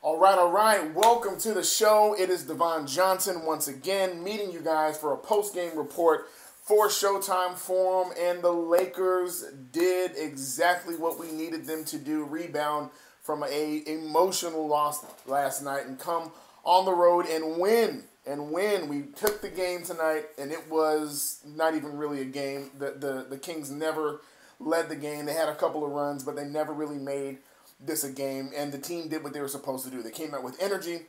[0.00, 0.94] All right, all right.
[0.94, 2.14] Welcome to the show.
[2.16, 6.28] It is Devon Johnson once again meeting you guys for a post game report
[6.62, 8.12] for Showtime Forum.
[8.16, 12.90] And the Lakers did exactly what we needed them to do rebound
[13.22, 16.30] from a emotional loss last night and come
[16.62, 18.04] on the road and win.
[18.24, 18.88] And win.
[18.88, 22.70] We took the game tonight, and it was not even really a game.
[22.78, 24.20] The, the, the Kings never
[24.60, 25.26] led the game.
[25.26, 27.38] They had a couple of runs, but they never really made
[27.80, 28.50] this a game.
[28.56, 30.02] And the team did what they were supposed to do.
[30.02, 31.02] They came out with energy.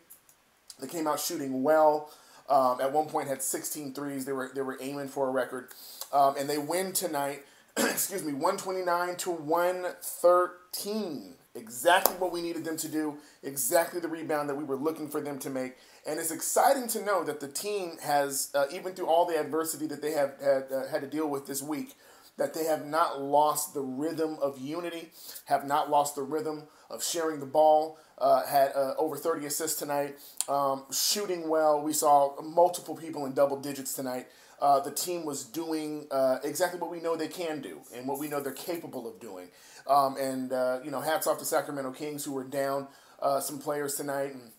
[0.80, 2.12] They came out shooting well.
[2.50, 4.26] Um, at one point, had 16 threes.
[4.26, 5.68] They were they were aiming for a record,
[6.12, 7.43] um, and they win tonight.
[7.78, 11.36] excuse me, 129 to 113.
[11.56, 13.18] Exactly what we needed them to do.
[13.43, 15.78] Exactly the rebound that we were looking for them to make.
[16.07, 19.88] And it's exciting to know that the team has, uh, even through all the adversity
[19.88, 21.96] that they have had, uh, had to deal with this week,
[22.39, 25.11] that they have not lost the rhythm of unity,
[25.46, 27.98] have not lost the rhythm of sharing the ball.
[28.18, 30.18] Uh, had uh, over 30 assists tonight,
[30.50, 31.82] um, shooting well.
[31.82, 34.28] We saw multiple people in double digits tonight.
[34.62, 38.20] Uh, the team was doing uh, exactly what we know they can do and what
[38.20, 39.48] we know they're capable of doing.
[39.88, 42.88] Um, and, uh, you know, hats off to Sacramento Kings who were down
[43.22, 44.34] uh, some players tonight.
[44.34, 44.52] And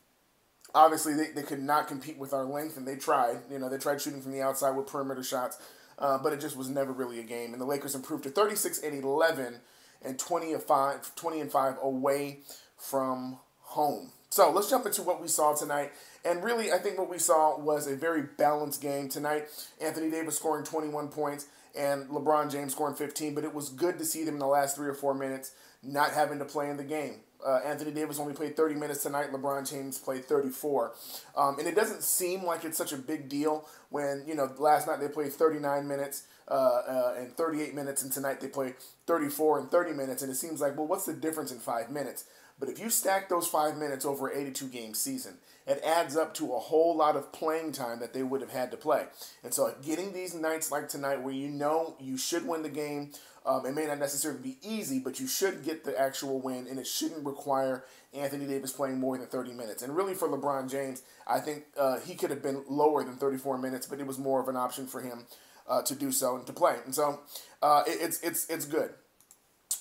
[0.75, 3.41] obviously, they, they could not compete with our length, and they tried.
[3.51, 5.59] You know, they tried shooting from the outside with perimeter shots,
[6.01, 7.53] uh, but it just was never really a game.
[7.53, 9.61] And the Lakers improved to 36 and 11
[10.03, 12.39] and 20 and 5, 20 and 5 away
[12.77, 14.13] from home.
[14.31, 15.93] So let's jump into what we saw tonight.
[16.25, 19.49] And really, I think what we saw was a very balanced game tonight.
[19.81, 24.05] Anthony Davis scoring 21 points and LeBron James scoring 15, but it was good to
[24.05, 26.85] see them in the last three or four minutes not having to play in the
[26.85, 27.21] game.
[27.45, 29.33] Uh, Anthony Davis only played 30 minutes tonight.
[29.33, 30.93] LeBron James played 34.
[31.37, 34.87] Um, and it doesn't seem like it's such a big deal when, you know, last
[34.87, 38.75] night they played 39 minutes uh, uh, and 38 minutes, and tonight they play
[39.07, 40.23] 34 and 30 minutes.
[40.23, 42.25] And it seems like, well, what's the difference in five minutes?
[42.59, 46.35] But if you stack those five minutes over an 82 game season, it adds up
[46.35, 49.07] to a whole lot of playing time that they would have had to play.
[49.43, 53.13] And so, getting these nights like tonight where you know you should win the game,
[53.47, 56.79] um, it may not necessarily be easy, but you should get the actual win, and
[56.79, 59.83] it shouldn't require Anthony Davis playing more than 30 minutes.
[59.83, 63.59] And really, for LeBron James, I think uh, he could have been lower than 34
[63.59, 65.27] minutes, but it was more of an option for him
[65.69, 66.77] uh, to do so and to play.
[66.85, 67.21] And so,
[67.63, 68.91] uh, it, it's it's it's good.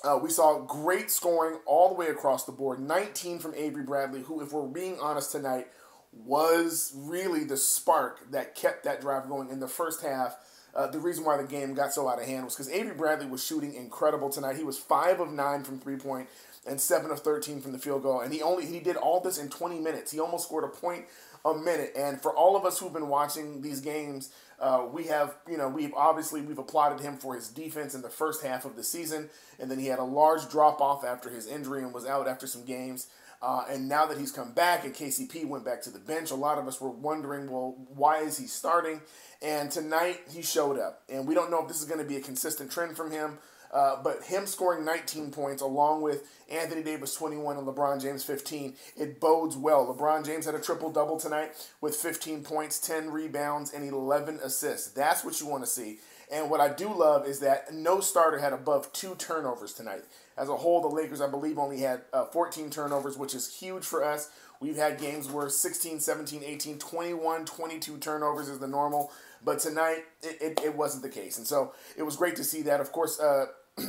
[0.03, 2.79] Uh, we saw great scoring all the way across the board.
[2.79, 5.67] 19 from Avery Bradley, who, if we're being honest tonight,
[6.13, 10.37] was really the spark that kept that drive going in the first half.
[10.75, 13.25] Uh, the reason why the game got so out of hand was because Avery Bradley
[13.25, 14.55] was shooting incredible tonight.
[14.55, 16.29] He was five of nine from three point
[16.67, 19.37] and seven of thirteen from the field goal, and he only he did all this
[19.37, 20.11] in 20 minutes.
[20.11, 21.05] He almost scored a point
[21.45, 21.93] a minute.
[21.95, 25.69] And for all of us who've been watching these games, uh, we have, you know,
[25.69, 29.29] we've obviously we've applauded him for his defense in the first half of the season,
[29.57, 32.45] and then he had a large drop off after his injury and was out after
[32.45, 33.07] some games.
[33.41, 36.35] Uh, and now that he's come back and KCP went back to the bench, a
[36.35, 39.01] lot of us were wondering, well, why is he starting?
[39.41, 42.17] And tonight he showed up, and we don't know if this is going to be
[42.17, 43.37] a consistent trend from him.
[43.71, 48.73] Uh, but him scoring 19 points along with Anthony Davis 21 and LeBron James 15,
[48.97, 49.93] it bodes well.
[49.93, 54.89] LeBron James had a triple double tonight with 15 points, 10 rebounds, and 11 assists.
[54.89, 55.99] That's what you want to see.
[56.31, 60.03] And what I do love is that no starter had above two turnovers tonight.
[60.39, 63.83] As a whole, the Lakers, I believe, only had uh, 14 turnovers, which is huge
[63.83, 64.29] for us.
[64.61, 69.11] We've had games where 16, 17, 18, 21, 22 turnovers is the normal.
[69.43, 71.37] But tonight, it, it, it wasn't the case.
[71.37, 72.79] And so it was great to see that.
[72.79, 73.47] Of course, uh,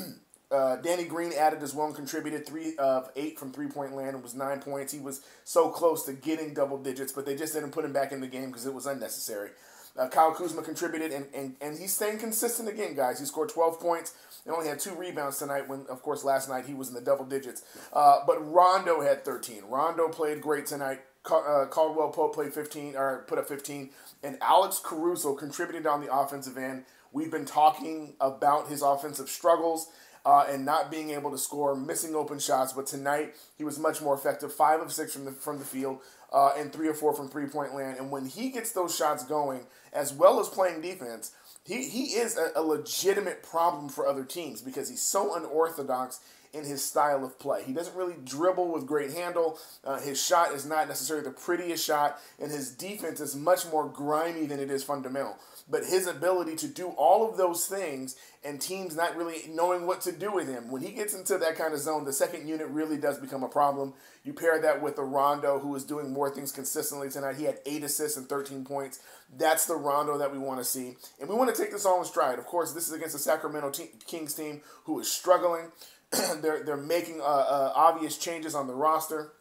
[0.51, 4.15] uh, Danny Green added as well and contributed three of eight from three point land
[4.15, 4.93] and was nine points.
[4.93, 8.11] He was so close to getting double digits, but they just didn't put him back
[8.11, 9.51] in the game because it was unnecessary.
[9.99, 13.19] Uh, Kyle Kuzma contributed, and, and, and he's staying consistent again, guys.
[13.19, 14.15] He scored 12 points
[14.45, 17.01] and only had two rebounds tonight when, of course, last night he was in the
[17.01, 17.63] double digits.
[17.93, 19.65] Uh, but Rondo had 13.
[19.69, 21.01] Rondo played great tonight.
[21.31, 23.91] Uh, Caldwell Pope played 15, or put up 15.
[24.23, 26.85] And Alex Caruso contributed on the offensive end.
[27.13, 29.89] We've been talking about his offensive struggles
[30.25, 32.73] uh, and not being able to score, missing open shots.
[32.73, 34.53] But tonight he was much more effective.
[34.53, 36.01] Five of six from the from the field,
[36.33, 37.99] uh, and three or four from three point land.
[37.99, 41.33] And when he gets those shots going, as well as playing defense,
[41.65, 46.21] he he is a, a legitimate problem for other teams because he's so unorthodox
[46.53, 47.63] in his style of play.
[47.63, 49.59] He doesn't really dribble with great handle.
[49.85, 53.89] Uh, his shot is not necessarily the prettiest shot, and his defense is much more
[53.89, 55.37] grimy than it is fundamental.
[55.71, 60.01] But his ability to do all of those things and teams not really knowing what
[60.03, 62.67] to do with him, when he gets into that kind of zone, the second unit
[62.69, 63.95] really does become a problem.
[64.25, 67.37] You pair that with the Rondo, who is doing more things consistently tonight.
[67.37, 69.01] He had eight assists and 13 points.
[69.37, 70.97] That's the Rondo that we want to see.
[71.21, 72.39] And we want to take this all in stride.
[72.39, 73.73] Of course, this is against the Sacramento
[74.07, 75.71] Kings team who is struggling.
[76.43, 79.33] they're they're making uh, uh, obvious changes on the roster.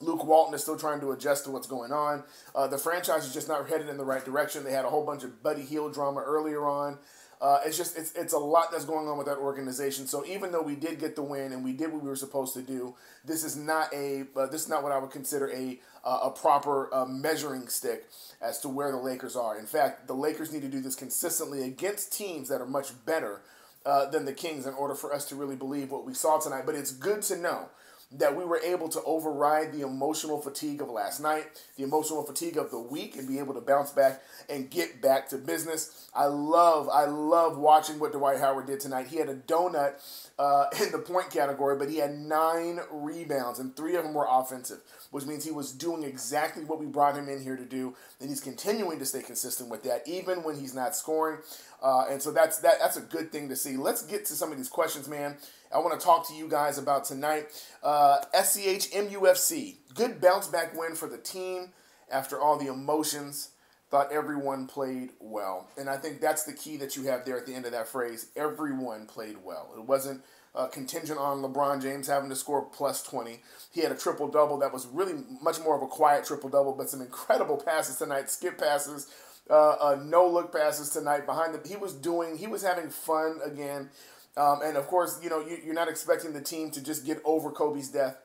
[0.00, 2.22] Luke Walton is still trying to adjust to what's going on.
[2.54, 4.64] Uh, the franchise is just not headed in the right direction.
[4.64, 6.98] They had a whole bunch of Buddy Hield drama earlier on.
[7.40, 10.06] Uh, it's just it's it's a lot that's going on with that organization.
[10.06, 12.54] So even though we did get the win and we did what we were supposed
[12.54, 12.94] to do,
[13.26, 16.30] this is not a uh, this is not what I would consider a uh, a
[16.30, 18.06] proper uh, measuring stick
[18.40, 19.58] as to where the Lakers are.
[19.58, 23.42] In fact, the Lakers need to do this consistently against teams that are much better
[23.84, 26.62] uh, than the Kings in order for us to really believe what we saw tonight.
[26.64, 27.68] But it's good to know
[28.12, 31.44] that we were able to override the emotional fatigue of last night,
[31.76, 35.28] the emotional fatigue of the week, and be able to bounce back and get back
[35.28, 36.08] to business.
[36.14, 39.08] I love, I love watching what Dwight Howard did tonight.
[39.08, 39.94] He had a donut
[40.38, 44.26] uh, in the point category, but he had nine rebounds, and three of them were
[44.30, 44.78] offensive,
[45.10, 48.28] which means he was doing exactly what we brought him in here to do, and
[48.28, 51.38] he's continuing to stay consistent with that, even when he's not scoring.
[51.82, 52.78] Uh, and so that's that.
[52.78, 53.76] That's a good thing to see.
[53.76, 55.36] Let's get to some of these questions, man.
[55.72, 57.48] I want to talk to you guys about tonight.
[57.82, 61.72] Uh, SCH MUFC, good bounce back win for the team
[62.10, 63.50] after all the emotions.
[63.90, 65.68] Thought everyone played well.
[65.76, 67.88] And I think that's the key that you have there at the end of that
[67.88, 68.30] phrase.
[68.34, 69.72] Everyone played well.
[69.76, 70.22] It wasn't
[70.56, 73.40] uh, contingent on LeBron James having to score plus 20.
[73.72, 76.72] He had a triple double that was really much more of a quiet triple double,
[76.72, 79.06] but some incredible passes tonight, skip passes,
[79.48, 81.68] uh, uh, no look passes tonight behind the.
[81.68, 83.90] He was doing, he was having fun again.
[84.36, 87.22] Um, and of course, you know, you, are not expecting the team to just get
[87.24, 88.18] over Kobe's death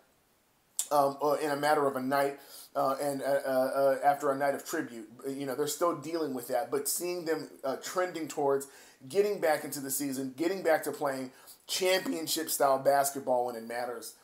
[0.91, 2.39] um, uh, in a matter of a night
[2.75, 5.09] uh, and uh, uh, uh, after a night of tribute.
[5.27, 6.69] You know, they're still dealing with that.
[6.69, 8.67] But seeing them uh, trending towards
[9.07, 11.31] getting back into the season, getting back to playing
[11.67, 14.15] championship style basketball when it matters.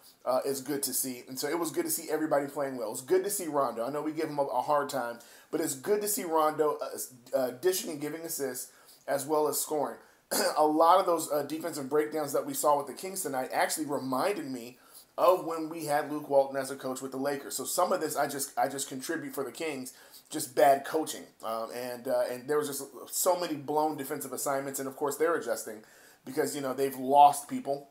[0.46, 2.92] is good to see, and so it was good to see everybody playing well.
[2.92, 3.88] It's good to see Rondo.
[3.88, 5.20] I know we give him a, a hard time,
[5.52, 6.78] but it's good to see Rondo
[7.62, 8.72] dishing and giving assists
[9.08, 9.98] as well as scoring.
[10.58, 13.86] a lot of those uh, defensive breakdowns that we saw with the Kings tonight actually
[13.86, 14.78] reminded me
[15.18, 17.56] of when we had Luke Walton as a coach with the Lakers.
[17.56, 19.94] So some of this I just I just contribute for the Kings,
[20.30, 24.80] just bad coaching, um, and uh, and there was just so many blown defensive assignments,
[24.80, 25.84] and of course they're adjusting
[26.26, 27.88] because you know they've lost people,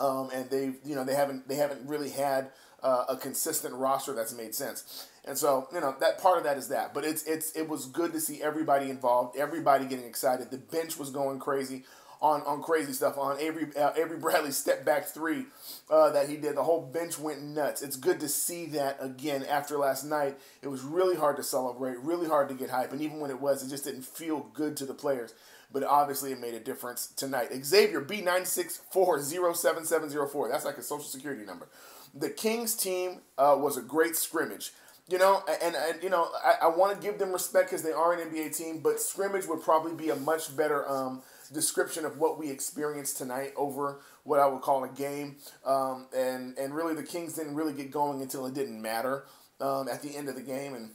[0.00, 2.50] um, and they've you know they haven't they haven't really had
[2.82, 5.06] uh, a consistent roster that's made sense.
[5.24, 6.94] And so, you know, that part of that is that.
[6.94, 10.50] But it's it's it was good to see everybody involved, everybody getting excited.
[10.50, 11.84] The bench was going crazy
[12.20, 15.46] on on crazy stuff on Avery uh, Avery Bradley step back three
[15.90, 16.56] uh, that he did.
[16.56, 17.82] The whole bench went nuts.
[17.82, 20.38] It's good to see that again after last night.
[20.62, 23.40] It was really hard to celebrate, really hard to get hype, and even when it
[23.40, 25.34] was, it just didn't feel good to the players.
[25.72, 27.48] But obviously, it made a difference tonight.
[27.64, 30.48] Xavier B nine six four zero seven seven zero four.
[30.48, 31.68] That's like a social security number.
[32.14, 34.72] The Kings team uh, was a great scrimmage.
[35.08, 37.92] You know, and, and you know, I, I want to give them respect because they
[37.92, 41.22] are an NBA team, but scrimmage would probably be a much better um,
[41.52, 45.36] description of what we experienced tonight over what I would call a game.
[45.64, 49.24] Um, and and really, the Kings didn't really get going until it didn't matter
[49.60, 50.74] um, at the end of the game.
[50.74, 50.90] And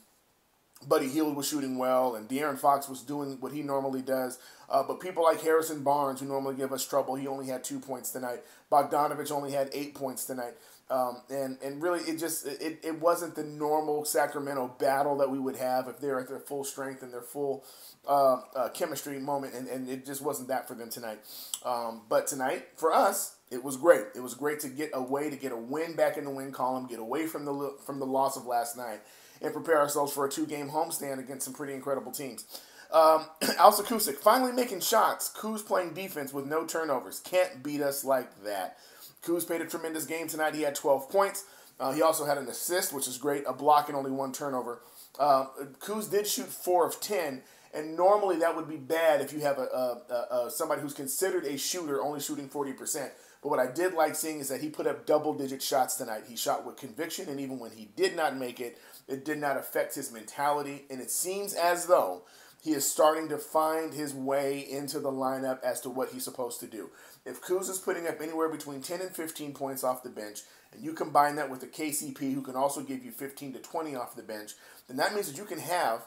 [0.88, 4.40] Buddy Hield was shooting well, and De'Aaron Fox was doing what he normally does.
[4.70, 7.80] Uh, but people like Harrison Barnes, who normally give us trouble, he only had two
[7.80, 8.44] points tonight.
[8.72, 10.54] Bogdanovich only had eight points tonight.
[10.90, 15.38] Um, and and really, it just it, it wasn't the normal Sacramento battle that we
[15.38, 17.66] would have if they're at their full strength and their full
[18.08, 21.20] uh, uh, chemistry moment, and, and it just wasn't that for them tonight.
[21.66, 24.06] Um, but tonight, for us, it was great.
[24.16, 26.88] It was great to get away, to get a win back in the win column,
[26.88, 29.02] get away from the from the loss of last night,
[29.42, 32.46] and prepare ourselves for a two game homestand against some pretty incredible teams.
[32.92, 35.30] Um, Alsa Kusik finally making shots.
[35.36, 37.20] Kuz playing defense with no turnovers.
[37.20, 38.78] Can't beat us like that.
[39.24, 40.56] Kuz played a tremendous game tonight.
[40.56, 41.46] He had 12 points.
[41.80, 44.82] Uh, he also had an assist, which is great, a block and only one turnover.
[45.20, 45.46] Uh,
[45.80, 47.42] Kuz did shoot 4 of 10,
[47.74, 51.46] and normally that would be bad if you have a, a, a, somebody who's considered
[51.46, 53.12] a shooter only shooting 40%.
[53.44, 56.24] But what I did like seeing is that he put up double digit shots tonight.
[56.28, 59.58] He shot with conviction, and even when he did not make it, it did not
[59.58, 60.86] affect his mentality.
[60.90, 62.24] And it seems as though
[62.62, 66.60] he is starting to find his way into the lineup as to what he's supposed
[66.62, 66.90] to do.
[67.28, 70.42] If Kuz is putting up anywhere between 10 and 15 points off the bench,
[70.74, 73.96] and you combine that with a KCP who can also give you 15 to 20
[73.96, 74.54] off the bench,
[74.88, 76.06] then that means that you can have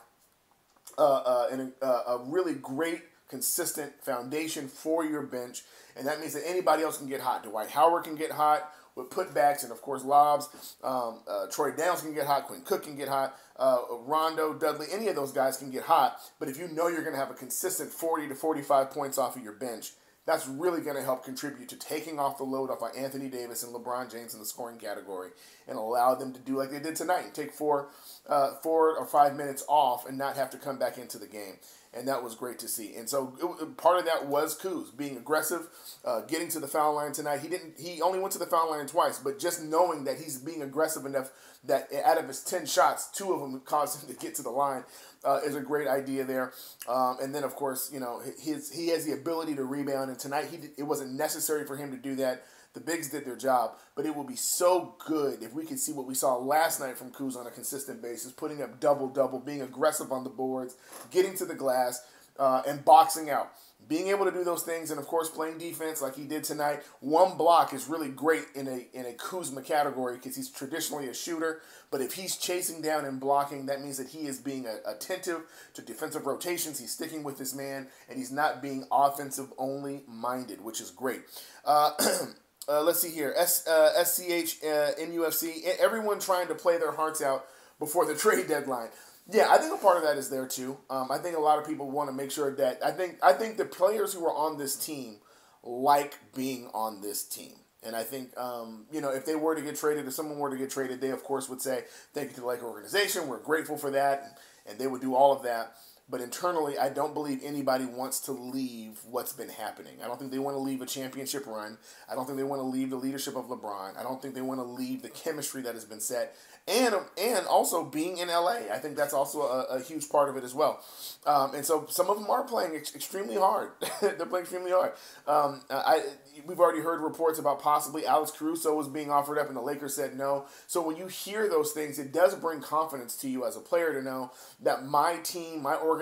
[0.99, 5.63] uh, uh, an, uh, a really great, consistent foundation for your bench.
[5.97, 7.45] And that means that anybody else can get hot.
[7.45, 10.77] Dwight Howard can get hot with putbacks and, of course, lobs.
[10.83, 12.47] Um, uh, Troy Downs can get hot.
[12.47, 13.37] Quinn Cook can get hot.
[13.57, 16.19] Uh, Rondo, Dudley, any of those guys can get hot.
[16.39, 19.37] But if you know you're going to have a consistent 40 to 45 points off
[19.37, 19.93] of your bench,
[20.31, 23.65] that's really going to help contribute to taking off the load off of Anthony Davis
[23.65, 25.31] and LeBron James in the scoring category
[25.67, 27.89] and allow them to do like they did tonight take four,
[28.29, 31.57] uh, four or five minutes off and not have to come back into the game
[31.93, 32.95] and that was great to see.
[32.95, 35.69] And so it, part of that was Kuz being aggressive,
[36.05, 37.41] uh, getting to the foul line tonight.
[37.41, 37.75] He didn't.
[37.79, 41.05] He only went to the foul line twice, but just knowing that he's being aggressive
[41.05, 41.31] enough
[41.65, 44.51] that out of his ten shots, two of them caused him to get to the
[44.51, 44.85] line
[45.25, 46.53] uh, is a great idea there.
[46.89, 50.19] Um, and then of course, you know, his he has the ability to rebound, and
[50.19, 52.45] tonight he it wasn't necessary for him to do that.
[52.73, 55.93] The bigs did their job, but it would be so good if we could see
[55.93, 59.41] what we saw last night from Kuz on a consistent basis, putting up double double,
[59.41, 60.77] being aggressive on the boards,
[61.11, 62.01] getting to the glass,
[62.39, 63.51] uh, and boxing out.
[63.91, 66.85] Being able to do those things, and of course playing defense like he did tonight.
[67.01, 71.15] One block is really great in a in a Kuzma category because he's traditionally a
[71.15, 71.61] shooter.
[71.91, 75.43] But if he's chasing down and blocking, that means that he is being a, attentive
[75.75, 76.79] to defensive rotations.
[76.79, 81.23] He's sticking with his man, and he's not being offensive only minded, which is great.
[81.65, 81.91] Uh,
[82.69, 83.35] Uh, let's see here.
[83.37, 85.65] S, uh, SCH uh, in UFC.
[85.81, 87.47] Everyone trying to play their hearts out
[87.81, 88.91] before the trade deadline.
[89.33, 90.77] Yeah, I think a part of that is there too.
[90.89, 93.33] Um, I think a lot of people want to make sure that I think I
[93.33, 95.19] think the players who are on this team
[95.63, 97.55] like being on this team.
[97.83, 100.51] And I think, um, you know, if they were to get traded, if someone were
[100.51, 103.27] to get traded, they, of course, would say, thank you to the Laker organization.
[103.27, 104.39] We're grateful for that.
[104.69, 105.73] And they would do all of that.
[106.11, 109.95] But internally, I don't believe anybody wants to leave what's been happening.
[110.03, 111.79] I don't think they want to leave a championship run.
[112.11, 113.97] I don't think they want to leave the leadership of LeBron.
[113.97, 116.37] I don't think they want to leave the chemistry that has been set.
[116.67, 120.37] And, and also being in LA, I think that's also a, a huge part of
[120.37, 120.83] it as well.
[121.27, 123.71] Um, and so some of them are playing ex- extremely hard.
[124.01, 124.93] They're playing extremely hard.
[125.27, 126.03] Um, I
[126.47, 129.95] we've already heard reports about possibly Alex Caruso was being offered up, and the Lakers
[129.95, 130.47] said no.
[130.67, 133.93] So when you hear those things, it does bring confidence to you as a player
[133.93, 136.00] to know that my team, my organization,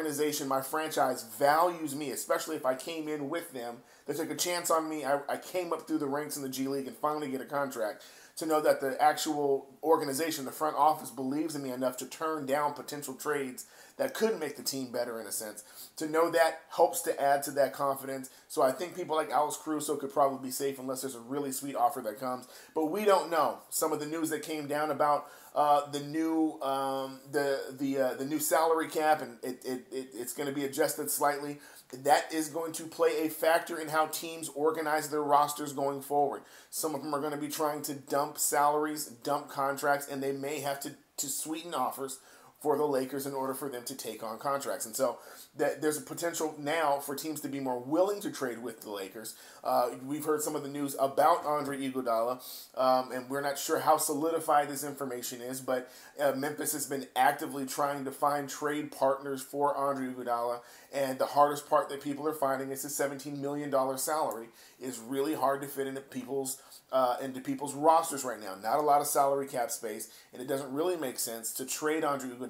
[0.48, 3.78] my franchise values me, especially if I came in with them.
[4.06, 5.04] They took a chance on me.
[5.04, 7.46] I, I came up through the ranks in the G League and finally get a
[7.46, 8.04] contract
[8.36, 12.46] to know that the actual organization, the front office, believes in me enough to turn
[12.46, 13.66] down potential trades
[13.98, 15.64] that could make the team better in a sense.
[15.96, 18.30] To know that helps to add to that confidence.
[18.46, 21.52] So I think people like Alex Caruso could probably be safe unless there's a really
[21.52, 22.46] sweet offer that comes.
[22.74, 23.58] But we don't know.
[23.70, 28.14] Some of the news that came down about uh, the new um, the the uh,
[28.14, 31.58] the new salary cap and it, it, it it's going to be adjusted slightly.
[31.92, 36.42] That is going to play a factor in how teams organize their rosters going forward.
[36.70, 40.32] Some of them are going to be trying to dump salaries, dump contracts, and they
[40.32, 42.18] may have to, to sweeten offers
[42.60, 44.84] for the Lakers in order for them to take on contracts.
[44.84, 45.18] And so
[45.56, 48.90] that there's a potential now for teams to be more willing to trade with the
[48.90, 49.34] Lakers.
[49.62, 52.40] Uh, we've heard some of the news about Andre Iguodala,
[52.76, 57.06] um, and we're not sure how solidified this information is, but uh, Memphis has been
[57.14, 60.60] actively trying to find trade partners for Andre Iguodala,
[60.92, 64.48] and the hardest part that people are finding is the $17 million salary
[64.80, 66.60] is really hard to fit into people's
[66.90, 68.54] uh, into people's rosters right now.
[68.62, 72.02] Not a lot of salary cap space, and it doesn't really make sense to trade
[72.02, 72.47] Andre Iguodala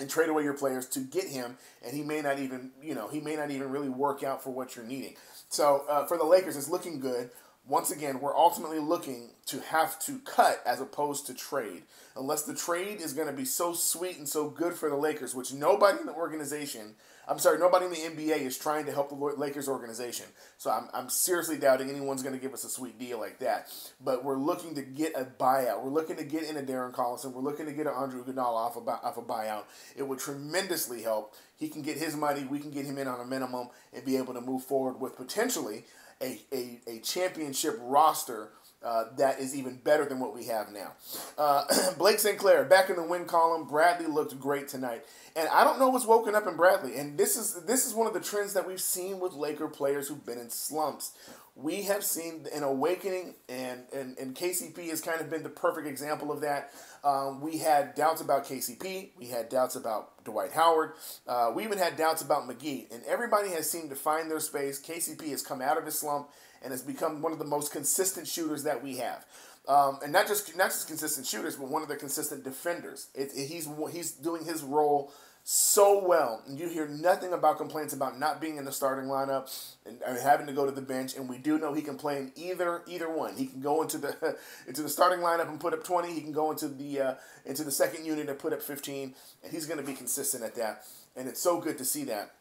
[0.00, 3.08] and trade away your players to get him, and he may not even, you know,
[3.08, 5.14] he may not even really work out for what you're needing.
[5.48, 7.30] So uh, for the Lakers, it's looking good.
[7.66, 11.82] Once again, we're ultimately looking to have to cut as opposed to trade.
[12.14, 15.34] Unless the trade is going to be so sweet and so good for the Lakers,
[15.34, 16.94] which nobody in the organization
[17.26, 20.26] I'm sorry, nobody in the NBA is trying to help the Lakers organization.
[20.58, 23.72] So I'm, I'm seriously doubting anyone's going to give us a sweet deal like that.
[24.02, 25.82] But we're looking to get a buyout.
[25.82, 27.32] We're looking to get in a Darren Collison.
[27.32, 29.64] We're looking to get an Andre Iguodala off a, off a buyout.
[29.96, 31.34] It would tremendously help.
[31.56, 32.44] He can get his money.
[32.44, 35.16] We can get him in on a minimum and be able to move forward with
[35.16, 35.84] potentially
[36.24, 38.50] a, a, a championship roster
[38.82, 40.92] uh, that is even better than what we have now.
[41.38, 41.64] Uh,
[41.98, 42.38] Blake St.
[42.38, 43.66] Clair back in the win column.
[43.66, 45.04] Bradley looked great tonight,
[45.34, 46.98] and I don't know what's woken up in Bradley.
[46.98, 50.08] And this is this is one of the trends that we've seen with Laker players
[50.08, 51.12] who've been in slumps.
[51.56, 55.86] We have seen an awakening, and and, and KCP has kind of been the perfect
[55.86, 56.72] example of that.
[57.04, 59.10] Um, we had doubts about KCP.
[59.16, 60.94] We had doubts about Dwight Howard.
[61.28, 62.92] Uh, we even had doubts about McGee.
[62.92, 64.80] And everybody has seemed to find their space.
[64.80, 66.30] KCP has come out of his slump
[66.62, 69.26] and has become one of the most consistent shooters that we have.
[69.68, 73.08] Um, and not just not just consistent shooters, but one of the consistent defenders.
[73.14, 75.12] It, it, he's he's doing his role
[75.46, 76.42] so well.
[76.46, 80.46] And you hear nothing about complaints about not being in the starting lineup and, having
[80.46, 81.14] to go to the bench.
[81.14, 83.36] And we do know he can play in either either one.
[83.36, 86.12] He can go into the into the starting lineup and put up twenty.
[86.12, 89.14] He can go into the uh, into the second unit and put up fifteen.
[89.42, 90.84] And he's going to be consistent at that.
[91.14, 92.32] And it's so good to see that.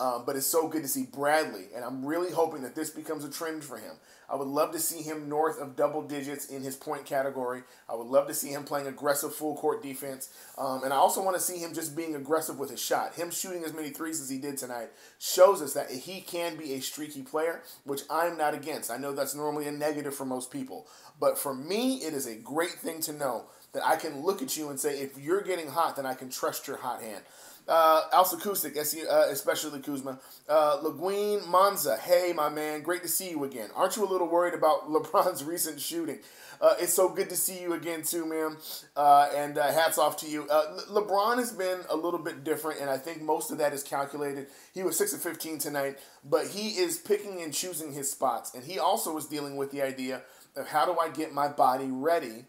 [0.00, 3.22] Um, but it's so good to see Bradley, and I'm really hoping that this becomes
[3.22, 3.96] a trend for him.
[4.30, 7.64] I would love to see him north of double digits in his point category.
[7.86, 10.32] I would love to see him playing aggressive full court defense.
[10.56, 13.14] Um, and I also want to see him just being aggressive with his shot.
[13.16, 14.88] Him shooting as many threes as he did tonight
[15.18, 18.90] shows us that he can be a streaky player, which I'm not against.
[18.90, 20.86] I know that's normally a negative for most people.
[21.18, 24.56] But for me, it is a great thing to know that I can look at
[24.56, 27.22] you and say, if you're getting hot, then I can trust your hot hand.
[27.70, 30.18] Uh, Alsa Acoustic, uh, especially Kuzma.
[30.48, 33.70] Uh, LaGuine Monza, hey, my man, great to see you again.
[33.76, 36.18] Aren't you a little worried about LeBron's recent shooting?
[36.60, 38.56] Uh, it's so good to see you again, too, man.
[38.96, 40.48] Uh, and uh, hats off to you.
[40.50, 43.72] Uh, Le- LeBron has been a little bit different, and I think most of that
[43.72, 44.48] is calculated.
[44.74, 48.52] He was 6 of 15 tonight, but he is picking and choosing his spots.
[48.52, 50.22] And he also is dealing with the idea
[50.56, 52.46] of how do I get my body ready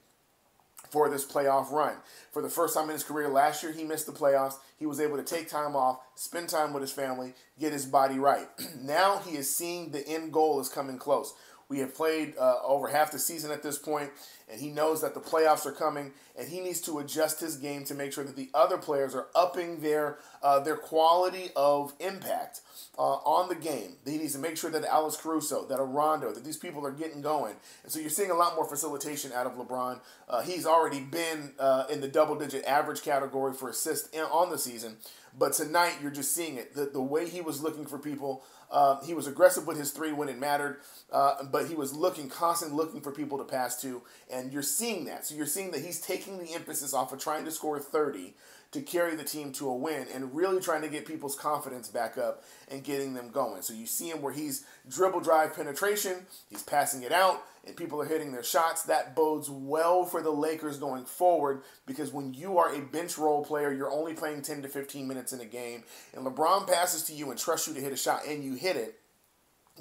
[0.92, 1.96] for this playoff run.
[2.32, 4.56] For the first time in his career last year, he missed the playoffs.
[4.78, 8.20] He was able to take time off, spend time with his family, get his body
[8.20, 8.48] right.
[8.82, 11.34] now he is seeing the end goal is coming close.
[11.72, 14.10] We have played uh, over half the season at this point,
[14.52, 17.86] and he knows that the playoffs are coming, and he needs to adjust his game
[17.86, 22.60] to make sure that the other players are upping their uh, their quality of impact
[22.98, 23.96] uh, on the game.
[24.04, 26.92] He needs to make sure that Alex Caruso, that a Rondo, that these people are
[26.92, 30.02] getting going, and so you're seeing a lot more facilitation out of LeBron.
[30.28, 34.98] Uh, he's already been uh, in the double-digit average category for assists on the season,
[35.40, 36.76] but tonight you're just seeing it.
[36.76, 38.44] The, the way he was looking for people.
[38.72, 40.80] Uh, he was aggressive with his three when it mattered,
[41.12, 44.02] uh, but he was looking, constantly looking for people to pass to,
[44.32, 45.26] and you're seeing that.
[45.26, 48.34] So you're seeing that he's taking the emphasis off of trying to score 30
[48.72, 52.18] to carry the team to a win and really trying to get people's confidence back
[52.18, 53.62] up and getting them going.
[53.62, 58.02] So you see him where he's dribble drive penetration, he's passing it out, and people
[58.02, 58.84] are hitting their shots.
[58.84, 63.44] That bodes well for the Lakers going forward because when you are a bench role
[63.44, 65.84] player, you're only playing 10 to 15 minutes in a game,
[66.16, 68.78] and LeBron passes to you and trusts you to hit a shot and you hit
[68.78, 69.01] it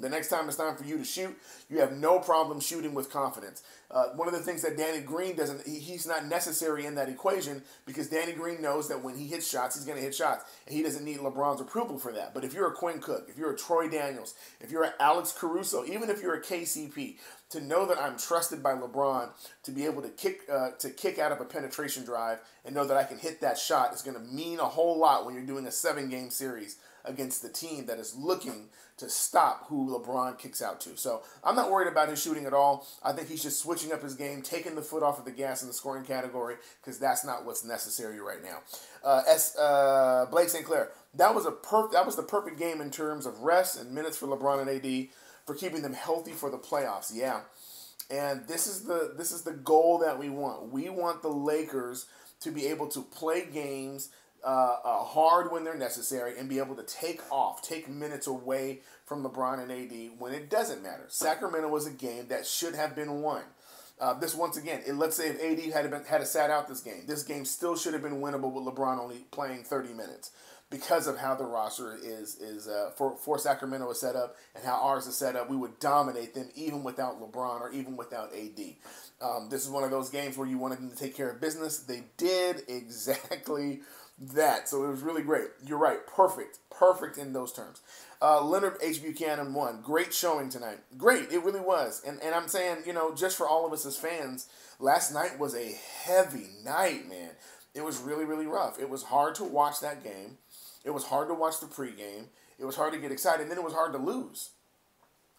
[0.01, 1.37] the next time it's time for you to shoot,
[1.69, 3.63] you have no problem shooting with confidence.
[3.89, 7.09] Uh, one of the things that Danny Green doesn't, he, he's not necessary in that
[7.09, 10.45] equation because Danny Green knows that when he hits shots, he's going to hit shots.
[10.65, 12.33] And he doesn't need LeBron's approval for that.
[12.33, 15.33] But if you're a Quinn Cook, if you're a Troy Daniels, if you're an Alex
[15.37, 17.17] Caruso, even if you're a KCP,
[17.49, 19.29] to know that I'm trusted by LeBron
[19.63, 22.85] to be able to kick uh, to kick out of a penetration drive and know
[22.87, 25.45] that I can hit that shot is going to mean a whole lot when you're
[25.45, 30.37] doing a seven game series against the team that is looking to stop who LeBron
[30.37, 30.95] kicks out to.
[30.95, 32.87] So I'm not worried about his shooting at all.
[33.03, 35.61] I think he's just switching up his game, taking the foot off of the gas
[35.61, 38.59] in the scoring category because that's not what's necessary right now.
[39.03, 40.65] Uh, S, uh, Blake St.
[40.65, 43.91] Clair, that was a perf- that was the perfect game in terms of rest and
[43.91, 45.09] minutes for LeBron and AD
[45.45, 47.11] for keeping them healthy for the playoffs.
[47.13, 47.41] Yeah.
[48.09, 50.71] And this is the this is the goal that we want.
[50.71, 52.05] We want the Lakers
[52.41, 54.09] to be able to play games
[54.43, 58.79] uh, uh, hard when they're necessary and be able to take off, take minutes away
[59.05, 61.05] from LeBron and AD when it doesn't matter.
[61.07, 63.43] Sacramento was a game that should have been won.
[63.99, 66.81] Uh, this once again, it, let's say if AD had been had sat out this
[66.81, 70.31] game, this game still should have been winnable with LeBron only playing 30 minutes
[70.71, 74.63] because of how the roster is is uh, for for Sacramento is set up and
[74.63, 75.51] how ours is set up.
[75.51, 78.59] We would dominate them even without LeBron or even without AD.
[79.21, 81.39] Um, this is one of those games where you wanted them to take care of
[81.39, 81.79] business.
[81.79, 83.81] They did exactly
[84.21, 84.69] that.
[84.69, 85.47] So it was really great.
[85.65, 86.05] You're right.
[86.05, 86.59] Perfect.
[86.69, 87.81] Perfect in those terms.
[88.21, 89.01] Uh, Leonard H.
[89.01, 89.81] Buchanan won.
[89.81, 90.79] Great showing tonight.
[90.97, 91.31] Great.
[91.31, 92.01] It really was.
[92.05, 94.47] And, and I'm saying, you know, just for all of us as fans,
[94.79, 97.31] last night was a heavy night, man.
[97.73, 98.79] It was really, really rough.
[98.79, 100.37] It was hard to watch that game.
[100.83, 102.25] It was hard to watch the pregame.
[102.59, 103.41] It was hard to get excited.
[103.41, 104.51] And then it was hard to lose.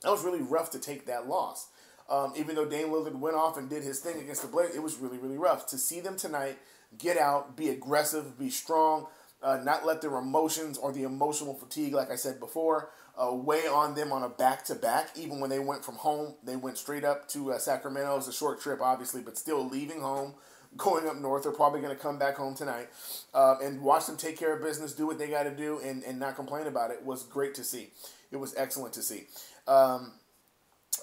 [0.03, 1.69] That was really rough to take that loss.
[2.11, 4.83] Um, even though Dame Lillard went off and did his thing against the Blazers, it
[4.83, 5.67] was really, really rough.
[5.69, 6.59] To see them tonight
[6.99, 9.07] get out, be aggressive, be strong,
[9.43, 13.67] uh, not let their emotions or the emotional fatigue, like I said before, uh, weigh
[13.67, 15.11] on them on a back to back.
[15.17, 18.17] Even when they went from home, they went straight up to uh, Sacramento.
[18.17, 20.35] It's a short trip, obviously, but still leaving home,
[20.77, 21.43] going up north.
[21.43, 22.89] They're probably going to come back home tonight
[23.35, 26.05] uh, and watch them take care of business, do what they got to do, and,
[26.05, 27.91] and not complain about it was great to see.
[28.31, 29.25] It was excellent to see.
[29.67, 30.13] Um,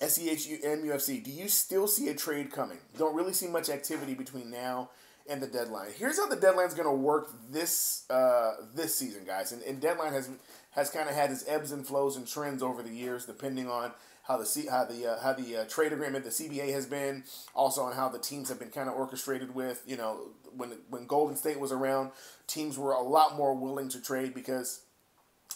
[0.01, 2.77] SEHU and do you still see a trade coming?
[2.97, 4.89] Don't really see much activity between now
[5.29, 5.89] and the deadline.
[5.95, 9.51] Here's how the deadline's going to work this uh, this season, guys.
[9.51, 10.29] And, and deadline has
[10.71, 13.91] has kind of had its ebbs and flows and trends over the years, depending on
[14.23, 17.23] how the how the uh, how the uh, trade agreement, the CBA has been,
[17.55, 19.83] also on how the teams have been kind of orchestrated with.
[19.85, 20.19] You know,
[20.55, 22.11] when when Golden State was around,
[22.47, 24.81] teams were a lot more willing to trade because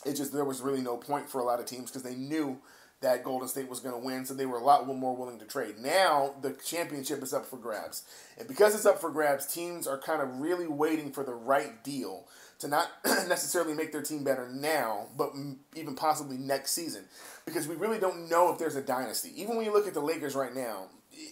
[0.05, 2.59] it just there was really no point for a lot of teams because they knew
[3.03, 5.45] that Golden State was going to win, so they were a lot more willing to
[5.45, 5.75] trade.
[5.77, 8.03] Now the championship is up for grabs,
[8.39, 11.83] and because it's up for grabs, teams are kind of really waiting for the right
[11.83, 12.27] deal
[12.59, 15.33] to not necessarily make their team better now, but
[15.75, 17.03] even possibly next season,
[17.45, 19.29] because we really don't know if there's a dynasty.
[19.39, 20.87] Even when you look at the Lakers right now,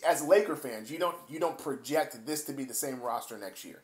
[0.08, 3.66] as Laker fans, you don't you don't project this to be the same roster next
[3.66, 3.82] year.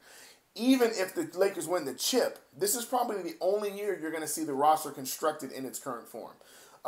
[0.55, 4.23] Even if the Lakers win the chip, this is probably the only year you're going
[4.23, 6.33] to see the roster constructed in its current form.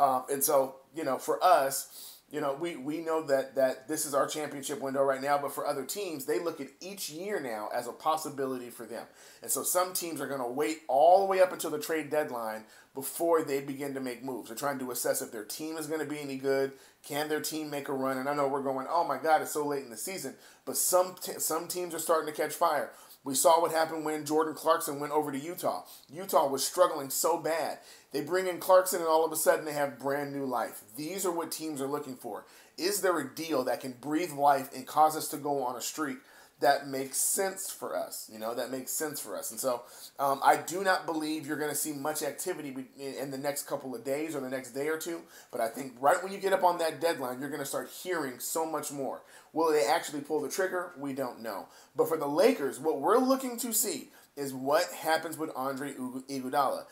[0.00, 4.06] Um, and so, you know, for us, you know, we, we know that that this
[4.06, 7.40] is our championship window right now, but for other teams, they look at each year
[7.40, 9.04] now as a possibility for them.
[9.42, 12.08] And so some teams are going to wait all the way up until the trade
[12.08, 14.48] deadline before they begin to make moves.
[14.48, 16.72] They're trying to assess if their team is going to be any good.
[17.04, 18.16] Can their team make a run?
[18.18, 20.34] And I know we're going, oh my God, it's so late in the season.
[20.64, 22.90] But some t- some teams are starting to catch fire.
[23.22, 25.82] We saw what happened when Jordan Clarkson went over to Utah.
[26.10, 27.78] Utah was struggling so bad.
[28.12, 30.82] They bring in Clarkson, and all of a sudden they have brand new life.
[30.96, 32.46] These are what teams are looking for.
[32.78, 35.82] Is there a deal that can breathe life and cause us to go on a
[35.82, 36.18] streak
[36.60, 38.30] that makes sense for us.
[38.32, 39.50] You know, that makes sense for us.
[39.50, 39.82] And so
[40.18, 43.94] um, I do not believe you're going to see much activity in the next couple
[43.94, 45.22] of days or the next day or two.
[45.50, 47.90] But I think right when you get up on that deadline, you're going to start
[48.02, 49.22] hearing so much more.
[49.52, 50.92] Will they actually pull the trigger?
[50.98, 51.66] We don't know.
[51.96, 56.84] But for the Lakers, what we're looking to see is what happens with Andre Iguodala.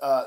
[0.00, 0.24] Uh,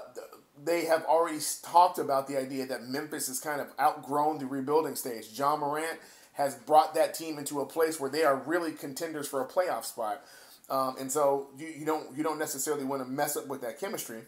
[0.64, 4.96] they have already talked about the idea that Memphis has kind of outgrown the rebuilding
[4.96, 5.28] stage.
[5.34, 6.00] Ja Morant
[6.40, 9.84] has brought that team into a place where they are really contenders for a playoff
[9.84, 10.24] spot.
[10.70, 13.78] Um, and so you, you don't you don't necessarily want to mess up with that
[13.78, 14.22] chemistry.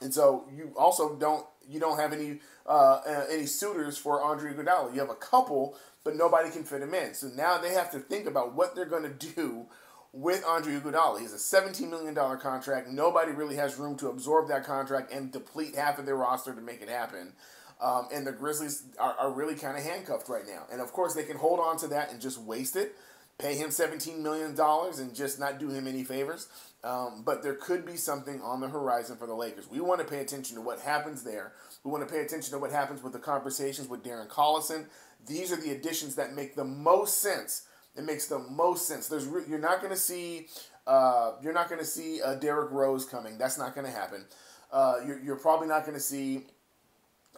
[0.00, 4.54] And so you also don't you don't have any uh, uh, any suitors for Andre
[4.54, 4.92] Iguodala.
[4.92, 7.14] You have a couple, but nobody can fit him in.
[7.14, 9.66] So now they have to think about what they're going to do
[10.12, 11.20] with Andre Iguodala.
[11.20, 12.88] He's a $17 million contract.
[12.88, 16.60] Nobody really has room to absorb that contract and deplete half of their roster to
[16.60, 17.34] make it happen.
[17.80, 20.64] Um, and the Grizzlies are, are really kind of handcuffed right now.
[20.72, 22.94] And of course, they can hold on to that and just waste it,
[23.38, 26.48] pay him $17 million and just not do him any favors.
[26.84, 29.68] Um, but there could be something on the horizon for the Lakers.
[29.70, 31.52] We want to pay attention to what happens there.
[31.82, 34.86] We want to pay attention to what happens with the conversations with Darren Collison.
[35.26, 37.66] These are the additions that make the most sense.
[37.96, 39.08] It makes the most sense.
[39.08, 40.48] There's you're not going to see
[40.86, 43.38] uh, you're not going to see a Derrick Rose coming.
[43.38, 44.24] That's not going to happen.
[44.72, 46.46] Uh, you're, you're probably not going to see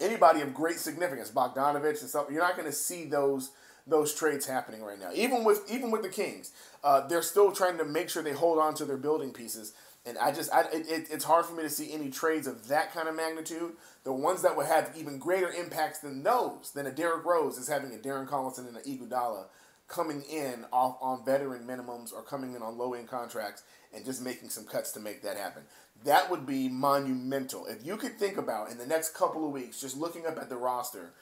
[0.00, 2.26] anybody of great significance, Bogdanovich and stuff.
[2.30, 3.50] You're not going to see those
[3.88, 5.10] those trades happening right now.
[5.14, 8.58] Even with even with the Kings, uh, they're still trying to make sure they hold
[8.58, 9.72] on to their building pieces.
[10.04, 12.94] And I just, I, it, it's hard for me to see any trades of that
[12.94, 13.72] kind of magnitude.
[14.04, 17.66] The ones that would have even greater impacts than those, than a Derrick Rose is
[17.66, 19.46] having a Darren Collison and an Iguodala
[19.88, 23.62] coming in off on veteran minimums or coming in on low end contracts
[23.94, 25.62] and just making some cuts to make that happen.
[26.04, 27.66] That would be monumental.
[27.66, 30.48] If you could think about in the next couple of weeks, just looking up at
[30.48, 31.12] the roster,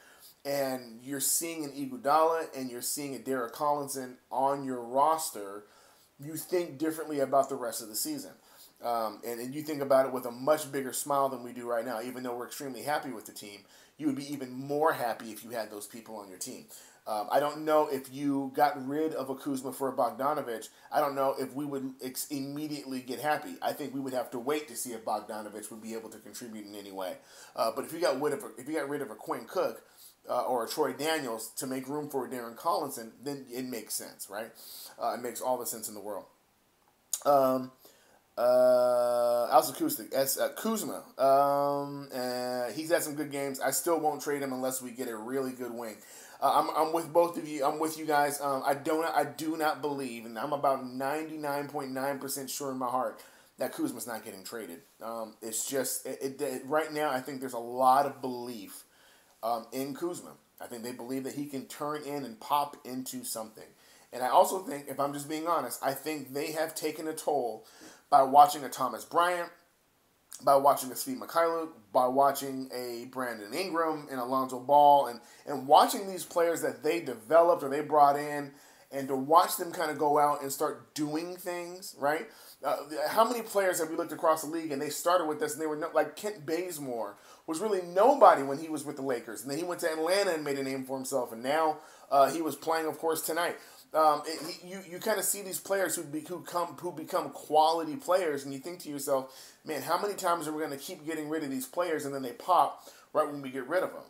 [0.43, 5.63] and you're seeing an Iguodala and you're seeing a Derek Collison on your roster,
[6.19, 8.31] you think differently about the rest of the season.
[8.83, 11.67] Um, and, and you think about it with a much bigger smile than we do
[11.67, 13.61] right now, even though we're extremely happy with the team.
[13.97, 16.65] You would be even more happy if you had those people on your team.
[17.07, 20.69] Um, I don't know if you got rid of a Kuzma for a Bogdanovich.
[20.91, 23.55] I don't know if we would ex- immediately get happy.
[23.61, 26.17] I think we would have to wait to see if Bogdanovich would be able to
[26.17, 27.17] contribute in any way.
[27.55, 29.45] Uh, but if you got rid of a, if you got rid of a Quinn
[29.47, 29.83] Cook
[30.27, 33.93] uh, or a Troy Daniels to make room for a Darren Collison, then it makes
[33.93, 34.51] sense, right?
[35.01, 36.25] Uh, it makes all the sense in the world.
[37.23, 37.71] Um,
[38.37, 41.03] uh, Acoustic, as uh, Kuzma.
[41.17, 43.59] Um, uh, he's had some good games.
[43.59, 45.95] I still won't trade him unless we get a really good wing.
[46.45, 47.65] Uh, I'm, I'm with both of you.
[47.65, 48.39] I'm with you guys.
[48.39, 49.03] Um, I don't.
[49.03, 53.19] I do not believe, and I'm about 99.9 percent sure in my heart
[53.57, 54.81] that Kuzma's not getting traded.
[55.01, 57.09] Um, it's just it, it, right now.
[57.09, 58.83] I think there's a lot of belief
[59.41, 60.33] um, in Kuzma.
[60.61, 63.67] I think they believe that he can turn in and pop into something.
[64.13, 67.13] And I also think, if I'm just being honest, I think they have taken a
[67.13, 67.65] toll
[68.11, 69.49] by watching a Thomas Bryant,
[70.43, 75.67] by watching a Svi Mykhailiuk, by watching a Brandon Ingram and Alonzo Ball, and, and
[75.67, 78.51] watching these players that they developed or they brought in,
[78.91, 82.27] and to watch them kind of go out and start doing things, right?
[82.63, 82.77] Uh,
[83.09, 85.61] how many players have we looked across the league and they started with us and
[85.61, 89.41] they were no, like Kent Bazemore was really nobody when he was with the Lakers,
[89.41, 91.77] and then he went to Atlanta and made a name for himself, and now
[92.11, 93.57] uh, he was playing, of course, tonight
[93.93, 97.29] um, it, you you kind of see these players who be, who come who become
[97.29, 99.31] quality players, and you think to yourself,
[99.65, 102.13] man, how many times are we going to keep getting rid of these players, and
[102.13, 104.03] then they pop right when we get rid of them?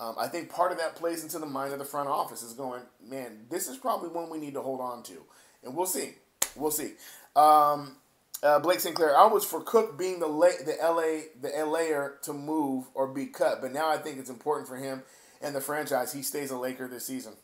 [0.00, 2.52] Um, I think part of that plays into the mind of the front office is
[2.54, 5.22] going, man, this is probably one we need to hold on to,
[5.64, 6.14] and we'll see,
[6.56, 6.92] we'll see.
[7.36, 7.96] Um,
[8.42, 12.32] Uh, Blake Sinclair, I was for Cook being the La- the LA the LAer to
[12.32, 15.02] move or be cut, but now I think it's important for him
[15.42, 17.34] and the franchise he stays a Laker this season.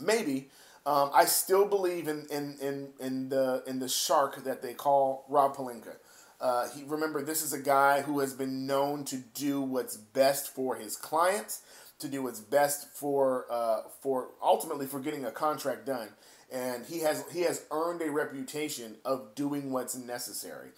[0.00, 0.48] Maybe.
[0.88, 5.26] Um, I still believe in, in, in, in the in the shark that they call
[5.28, 5.96] Rob Pelinka.
[6.40, 10.54] Uh, he remember this is a guy who has been known to do what's best
[10.54, 11.60] for his clients,
[11.98, 16.08] to do what's best for uh, for ultimately for getting a contract done,
[16.50, 20.70] and he has he has earned a reputation of doing what's necessary.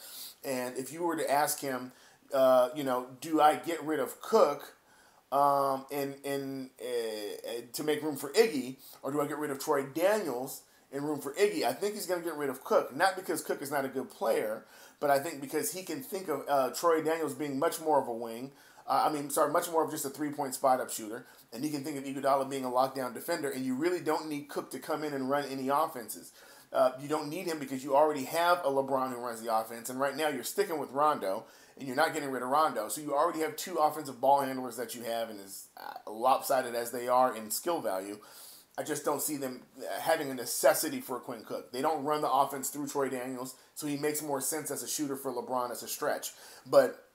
[0.45, 1.93] And if you were to ask him,
[2.35, 4.75] uh, you know, do I get rid of Cook?
[5.33, 9.61] Um, and and uh, to make room for Iggy, or do I get rid of
[9.61, 11.63] Troy Daniels in room for Iggy?
[11.63, 13.89] I think he's going to get rid of Cook, not because Cook is not a
[13.89, 14.65] good player,
[14.99, 18.09] but I think because he can think of uh, Troy Daniels being much more of
[18.09, 18.51] a wing.
[18.89, 21.63] Uh, I mean, sorry, much more of just a three point spot up shooter, and
[21.63, 23.51] he can think of Iguodala being a lockdown defender.
[23.51, 26.33] And you really don't need Cook to come in and run any offenses.
[26.73, 29.91] Uh, you don't need him because you already have a LeBron who runs the offense,
[29.91, 31.45] and right now you're sticking with Rondo
[31.77, 32.89] and you're not getting rid of Rondo.
[32.89, 36.75] So you already have two offensive ball handlers that you have, and as uh, lopsided
[36.75, 38.19] as they are in skill value,
[38.79, 41.73] I just don't see them uh, having a necessity for Quinn Cook.
[41.73, 44.89] They don't run the offense through Troy Daniels, so he makes more sense as a
[44.89, 46.33] shooter for LeBron as a stretch.
[46.67, 47.07] But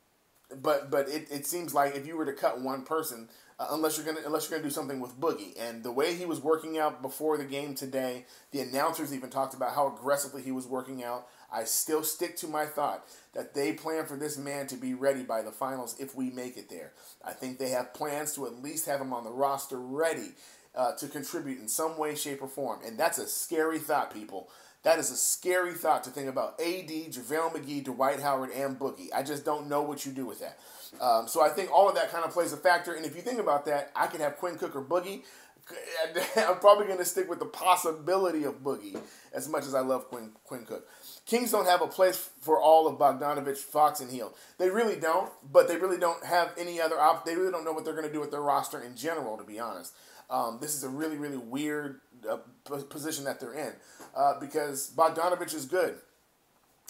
[0.61, 3.97] but but it, it seems like if you were to cut one person, uh, unless
[3.97, 6.77] you're gonna unless you're gonna do something with Boogie, and the way he was working
[6.77, 11.03] out before the game today, the announcers even talked about how aggressively he was working
[11.03, 11.27] out.
[11.51, 15.23] I still stick to my thought that they plan for this man to be ready
[15.23, 16.91] by the finals if we make it there.
[17.23, 20.31] I think they have plans to at least have him on the roster ready
[20.75, 22.79] uh, to contribute in some way, shape, or form.
[22.85, 24.49] And that's a scary thought, people.
[24.83, 29.07] That is a scary thought to think about AD, JaVale McGee, Dwight Howard, and Boogie.
[29.15, 30.59] I just don't know what you do with that.
[31.01, 32.93] Um, so I think all of that kind of plays a factor.
[32.93, 35.23] And if you think about that, I could have Quinn Cook or Boogie.
[36.37, 38.99] I'm probably going to stick with the possibility of Boogie
[39.33, 40.87] as much as I love Quinn, Quinn Cook.
[41.25, 44.35] Kings don't have a place for all of Bogdanovich, Fox, and Hield.
[44.59, 47.25] They really don't, but they really don't have any other op.
[47.25, 49.43] They really don't know what they're going to do with their roster in general, to
[49.43, 49.93] be honest.
[50.29, 52.37] Um, this is a really, really weird uh,
[52.89, 53.73] position that they're in
[54.15, 55.95] uh, because Bogdanovich is good,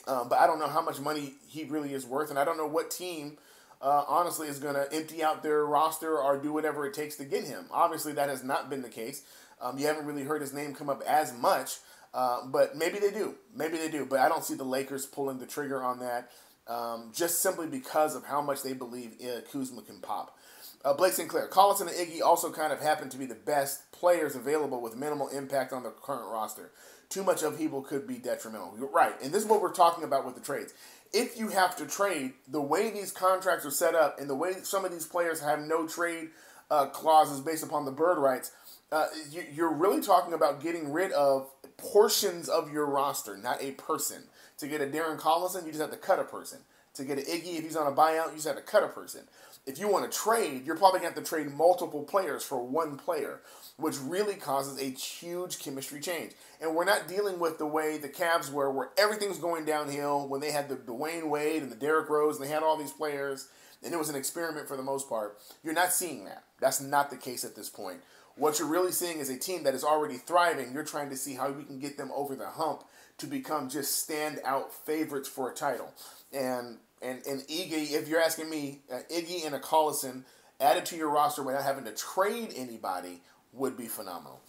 [0.07, 2.57] um, but I don't know how much money he really is worth, and I don't
[2.57, 3.37] know what team.
[3.85, 7.23] Uh, honestly, is going to empty out their roster or do whatever it takes to
[7.23, 7.65] get him.
[7.69, 9.21] Obviously, that has not been the case.
[9.61, 11.77] Um, you haven't really heard his name come up as much.
[12.11, 13.35] Uh, but maybe they do.
[13.55, 14.07] Maybe they do.
[14.07, 16.31] But I don't see the Lakers pulling the trigger on that
[16.67, 20.35] um, just simply because of how much they believe uh, Kuzma can pop.
[20.83, 24.35] Uh, Blake Sinclair, Collison and Iggy also kind of happen to be the best players
[24.35, 26.71] available with minimal impact on the current roster.
[27.09, 28.73] Too much upheaval could be detrimental.
[28.77, 29.13] You're right.
[29.21, 30.73] And this is what we're talking about with the trades.
[31.13, 34.53] If you have to trade, the way these contracts are set up and the way
[34.63, 36.29] some of these players have no trade
[36.69, 38.51] uh, clauses based upon the bird rights,
[38.91, 43.71] uh, you, are really talking about getting rid of portions of your roster, not a
[43.71, 44.23] person.
[44.59, 46.59] To get a Darren Collison, you just have to cut a person.
[46.93, 48.87] To get an Iggy, if he's on a buyout, you just have to cut a
[48.87, 49.21] person.
[49.65, 52.63] If you want to trade, you're probably going to have to trade multiple players for
[52.63, 53.41] one player,
[53.77, 56.31] which really causes a huge chemistry change.
[56.61, 60.39] And we're not dealing with the way the Cavs were, where everything's going downhill when
[60.41, 63.49] they had the Dwyane Wade and the Derrick Rose, and they had all these players,
[63.83, 65.37] and it was an experiment for the most part.
[65.63, 66.43] You're not seeing that.
[66.59, 67.99] That's not the case at this point.
[68.37, 70.73] What you're really seeing is a team that is already thriving.
[70.73, 72.83] You're trying to see how we can get them over the hump
[73.17, 75.93] to become just standout favorites for a title.
[76.33, 80.23] And and and Iggy, if you're asking me, uh, Iggy and a Collison
[80.59, 83.21] added to your roster without having to trade anybody
[83.55, 84.41] would be phenomenal.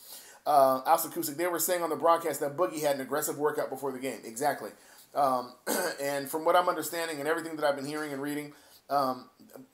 [0.47, 3.69] Uh, Alsa Kusik, they were saying on the broadcast that Boogie had an aggressive workout
[3.69, 4.21] before the game.
[4.25, 4.71] Exactly.
[5.15, 5.55] Um,
[6.01, 8.53] and from what I'm understanding and everything that I've been hearing and reading,
[8.89, 9.29] um,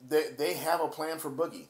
[0.08, 1.66] they, they have a plan for Boogie.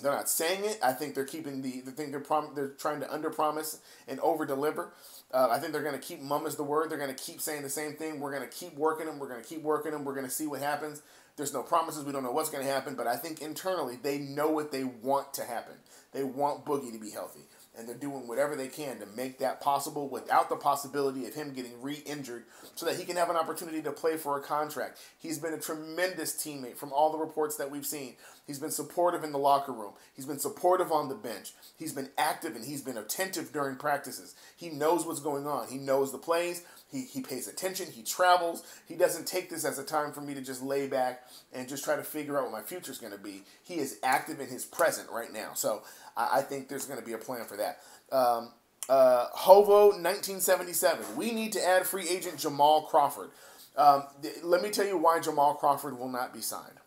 [0.00, 0.78] They're not saying it.
[0.82, 1.80] I think they're keeping the.
[1.82, 4.92] the thing they're prom- They're trying to under promise and over deliver.
[5.32, 6.90] Uh, I think they're going to keep mum as the word.
[6.90, 8.18] They're going to keep saying the same thing.
[8.18, 9.18] We're going to keep working them.
[9.18, 10.04] We're going to keep working them.
[10.04, 11.02] We're going to see what happens.
[11.36, 12.04] There's no promises.
[12.04, 12.94] We don't know what's going to happen.
[12.94, 15.74] But I think internally they know what they want to happen.
[16.12, 17.42] They want Boogie to be healthy
[17.76, 21.54] and they're doing whatever they can to make that possible without the possibility of him
[21.54, 22.44] getting re-injured
[22.74, 24.98] so that he can have an opportunity to play for a contract.
[25.18, 28.16] He's been a tremendous teammate from all the reports that we've seen.
[28.46, 29.92] He's been supportive in the locker room.
[30.14, 31.52] He's been supportive on the bench.
[31.78, 34.34] He's been active and he's been attentive during practices.
[34.56, 35.68] He knows what's going on.
[35.68, 36.64] He knows the plays.
[36.92, 37.90] He, he pays attention.
[37.90, 38.62] He travels.
[38.86, 41.84] He doesn't take this as a time for me to just lay back and just
[41.84, 43.42] try to figure out what my future is going to be.
[43.62, 45.54] He is active in his present right now.
[45.54, 45.82] So
[46.16, 47.80] I, I think there's going to be a plan for that.
[48.14, 48.50] Um,
[48.90, 51.16] uh, Hovo 1977.
[51.16, 53.30] We need to add free agent Jamal Crawford.
[53.74, 56.78] Um, th- let me tell you why Jamal Crawford will not be signed.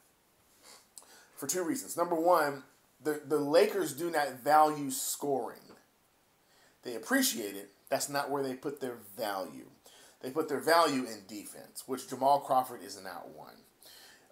[1.36, 1.98] For two reasons.
[1.98, 2.64] Number one,
[3.04, 5.60] the, the Lakers do not value scoring.
[6.84, 7.72] They appreciate it.
[7.90, 9.66] That's not where they put their value.
[10.22, 13.56] They put their value in defense, which Jamal Crawford is not one.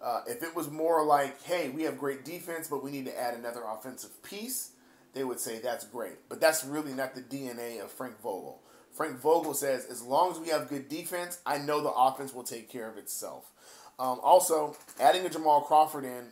[0.02, 3.18] Uh, if it was more like, hey, we have great defense, but we need to
[3.18, 4.72] add another offensive piece,
[5.14, 6.28] they would say that's great.
[6.28, 8.60] But that's really not the DNA of Frank Vogel.
[8.92, 12.44] Frank Vogel says, as long as we have good defense, I know the offense will
[12.44, 13.50] take care of itself.
[13.98, 16.26] Um, also, adding a Jamal Crawford in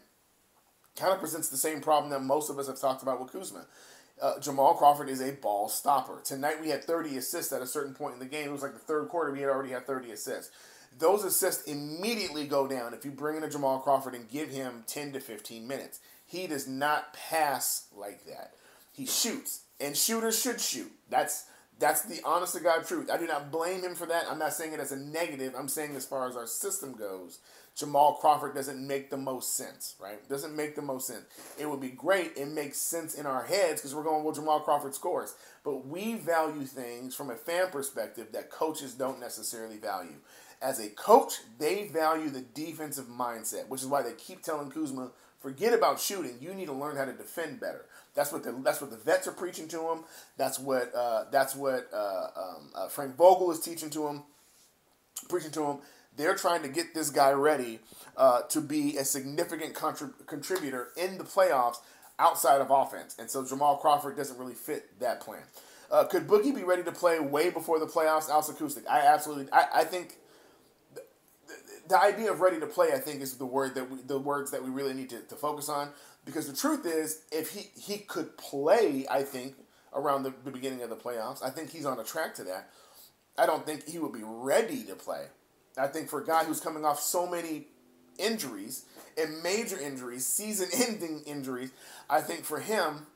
[0.97, 3.67] kind of presents the same problem that most of us have talked about with Kuzma.
[4.23, 6.21] Uh, Jamal Crawford is a ball stopper.
[6.25, 8.49] Tonight we had 30 assists at a certain point in the game.
[8.49, 9.33] It was like the third quarter.
[9.33, 10.53] We had already had 30 assists.
[10.97, 14.85] Those assists immediately go down if you bring in a Jamal Crawford and give him
[14.87, 15.99] 10 to 15 minutes.
[16.25, 18.53] He does not pass like that.
[18.93, 20.93] He shoots, and shooters should shoot.
[21.11, 21.47] That's
[21.79, 23.11] that's the honest to God truth.
[23.11, 24.27] I do not blame him for that.
[24.31, 25.55] I'm not saying it as a negative.
[25.59, 27.41] I'm saying as far as our system goes,
[27.75, 30.27] Jamal Crawford doesn't make the most sense, right?
[30.29, 31.25] Doesn't make the most sense.
[31.59, 32.33] It would be great.
[32.37, 35.35] It makes sense in our heads because we're going, well, Jamal Crawford scores.
[35.65, 40.17] But we value things from a fan perspective that coaches don't necessarily value.
[40.61, 45.11] As a coach, they value the defensive mindset, which is why they keep telling Kuzma,
[45.41, 46.37] forget about shooting.
[46.41, 47.87] You need to learn how to defend better.
[48.15, 50.05] That's what the that's what the vets are preaching to him.
[50.37, 54.23] That's what uh, that's what uh, um, uh, Frank Vogel is teaching to him,
[55.29, 55.79] preaching to him.
[56.17, 57.81] They're trying to get this guy ready
[58.17, 61.77] uh, to be a significant contrib- contributor in the playoffs
[62.19, 63.17] outside of offense.
[63.19, 65.43] And so Jamal Crawford doesn't really fit that plan.
[65.91, 68.31] Uh, could Boogie be ready to play way before the playoffs?
[68.31, 68.89] Alex Acoustic.
[68.89, 69.53] I absolutely.
[69.53, 70.17] I, I think
[70.95, 71.03] the,
[71.89, 74.51] the, idea of ready to play, I think, is the word that we, the words
[74.53, 75.91] that we really need to, to focus on.
[76.25, 79.57] Because the truth is, if he he could play, I think
[79.93, 82.71] around the, the beginning of the playoffs, I think he's on a track to that.
[83.37, 85.27] I don't think he would be ready to play.
[85.77, 87.67] I think for a guy who's coming off so many
[88.19, 88.85] injuries
[89.17, 91.71] and major injuries, season ending injuries,
[92.09, 93.07] I think for him,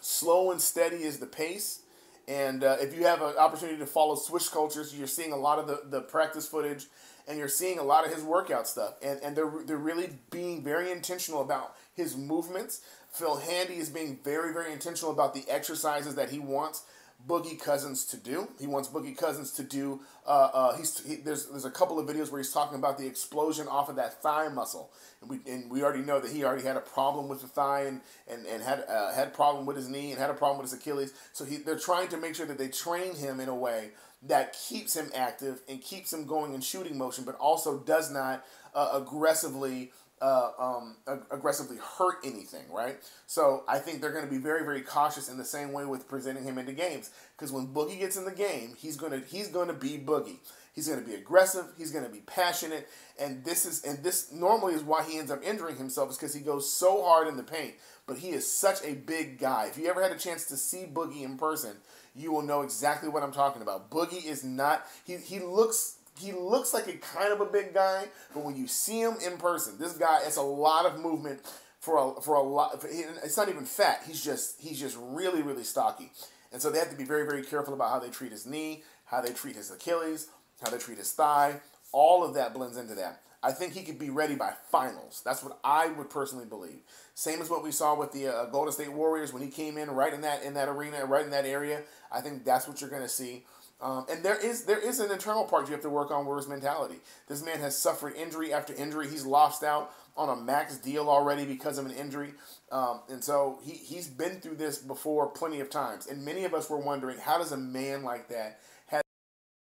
[0.00, 1.80] slow and steady is the pace.
[2.28, 5.58] And uh, if you have an opportunity to follow Switch Cultures, you're seeing a lot
[5.58, 6.86] of the, the practice footage
[7.28, 8.94] and you're seeing a lot of his workout stuff.
[9.02, 12.82] And, and they're, they're really being very intentional about his movements.
[13.10, 16.82] Phil Handy is being very, very intentional about the exercises that he wants
[17.26, 18.48] Boogie Cousins to do.
[18.60, 20.00] He wants Boogie Cousins to do.
[20.26, 23.06] Uh, uh, he's he, there's there's a couple of videos where he's talking about the
[23.06, 26.62] explosion off of that thigh muscle, and we and we already know that he already
[26.62, 29.88] had a problem with the thigh and and, and had uh, had problem with his
[29.88, 31.12] knee and had a problem with his Achilles.
[31.32, 33.90] So he they're trying to make sure that they train him in a way
[34.22, 38.44] that keeps him active and keeps him going in shooting motion, but also does not
[38.74, 42.96] uh, aggressively uh, um, ag- aggressively hurt anything, right?
[43.26, 46.08] So I think they're going to be very, very cautious in the same way with
[46.08, 49.74] presenting him into games because when Boogie gets in the game, he's gonna he's gonna
[49.74, 50.38] be Boogie.
[50.76, 51.64] He's going to be aggressive.
[51.78, 52.86] He's going to be passionate,
[53.18, 56.34] and this is and this normally is why he ends up injuring himself is because
[56.34, 57.76] he goes so hard in the paint.
[58.06, 59.68] But he is such a big guy.
[59.70, 61.76] If you ever had a chance to see Boogie in person,
[62.14, 63.90] you will know exactly what I'm talking about.
[63.90, 68.06] Boogie is not he he looks he looks like a kind of a big guy,
[68.34, 71.40] but when you see him in person, this guy it's a lot of movement
[71.80, 72.80] for a for a lot.
[72.80, 74.02] For, it's not even fat.
[74.06, 76.10] He's just he's just really really stocky,
[76.52, 78.82] and so they have to be very very careful about how they treat his knee,
[79.06, 80.28] how they treat his Achilles,
[80.62, 81.60] how they treat his thigh.
[81.92, 83.22] All of that blends into that.
[83.42, 85.22] I think he could be ready by finals.
[85.24, 86.80] That's what I would personally believe.
[87.14, 89.90] Same as what we saw with the uh, Golden State Warriors when he came in
[89.90, 91.82] right in that in that arena, right in that area.
[92.10, 93.44] I think that's what you're going to see.
[93.80, 96.36] Um, and there is there is an internal part you have to work on where
[96.36, 96.96] his mentality.
[97.28, 99.08] This man has suffered injury after injury.
[99.08, 102.32] He's lost out on a max deal already because of an injury.
[102.72, 106.06] Um, and so he, he's been through this before plenty of times.
[106.06, 109.02] And many of us were wondering how does a man like that have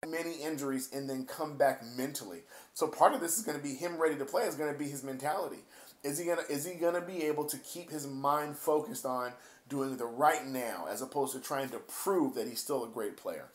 [0.07, 2.41] many injuries and then come back mentally?
[2.73, 4.79] So part of this is going to be him ready to play, is going to
[4.79, 5.59] be his mentality.
[6.05, 9.33] Is he gonna is he gonna be able to keep his mind focused on
[9.69, 13.17] doing the right now as opposed to trying to prove that he's still a great
[13.17, 13.49] player?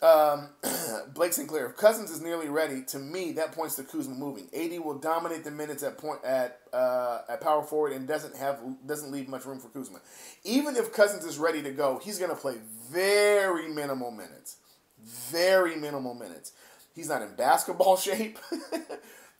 [0.00, 0.50] Um,
[1.14, 4.48] Blake Sinclair, if Cousins is nearly ready, to me that points to Kuzma moving.
[4.54, 8.60] AD will dominate the minutes at point at uh, at power forward and doesn't have
[8.86, 9.98] doesn't leave much room for Kuzma.
[10.44, 12.56] Even if Cousins is ready to go, he's going to play
[12.90, 14.58] very minimal minutes,
[15.04, 16.52] very minimal minutes.
[16.94, 18.38] He's not in basketball shape.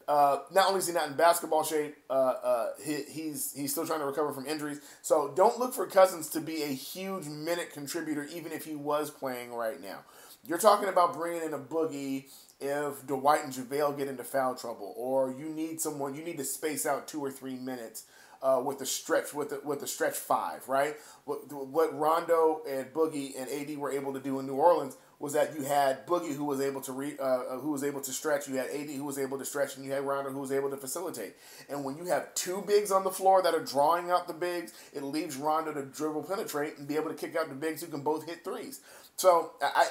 [0.09, 3.87] uh, not only is he not in basketball shape, uh, uh, he, he's he's still
[3.87, 4.81] trying to recover from injuries.
[5.03, 9.09] So don't look for Cousins to be a huge minute contributor, even if he was
[9.09, 9.99] playing right now.
[10.47, 12.25] You're talking about bringing in a boogie
[12.59, 16.43] if Dwight and JaVale get into foul trouble, or you need someone, you need to
[16.43, 18.03] space out two or three minutes
[18.41, 20.95] uh, with the stretch, with the, with the stretch five, right?
[21.25, 25.33] What, what Rondo and Boogie and AD were able to do in New Orleans was
[25.33, 28.11] that you had Boogie who was able to re, uh, uh who was able to
[28.11, 30.53] stretch, you had AD who was able to stretch, and you had Rondo who was
[30.53, 31.35] able to facilitate.
[31.69, 34.73] And when you have two bigs on the floor that are drawing out the bigs,
[34.93, 37.87] it leaves Rondo to dribble, penetrate, and be able to kick out the bigs who
[37.87, 38.79] can both hit threes.
[39.17, 39.87] So I,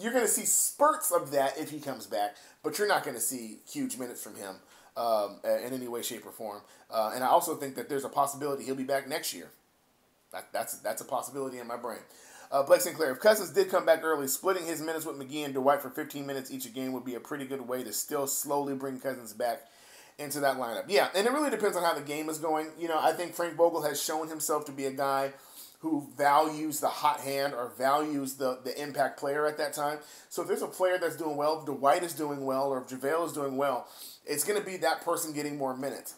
[0.00, 3.16] you're going to see spurts of that if he comes back, but you're not going
[3.16, 4.56] to see huge minutes from him
[4.96, 6.62] um, in any way, shape, or form.
[6.90, 9.50] Uh, and I also think that there's a possibility he'll be back next year.
[10.32, 12.00] That, that's that's a possibility in my brain.
[12.52, 15.54] Uh, Blake Sinclair, if Cousins did come back early, splitting his minutes with McGee and
[15.54, 18.74] Dwight for 15 minutes each game would be a pretty good way to still slowly
[18.74, 19.62] bring Cousins back
[20.18, 20.84] into that lineup.
[20.88, 22.68] Yeah, and it really depends on how the game is going.
[22.78, 25.32] You know, I think Frank Vogel has shown himself to be a guy
[25.80, 29.98] who values the hot hand or values the, the impact player at that time.
[30.28, 32.88] So if there's a player that's doing well, if Dwight is doing well, or if
[32.88, 33.88] JaVale is doing well,
[34.26, 36.14] it's going to be that person getting more minutes.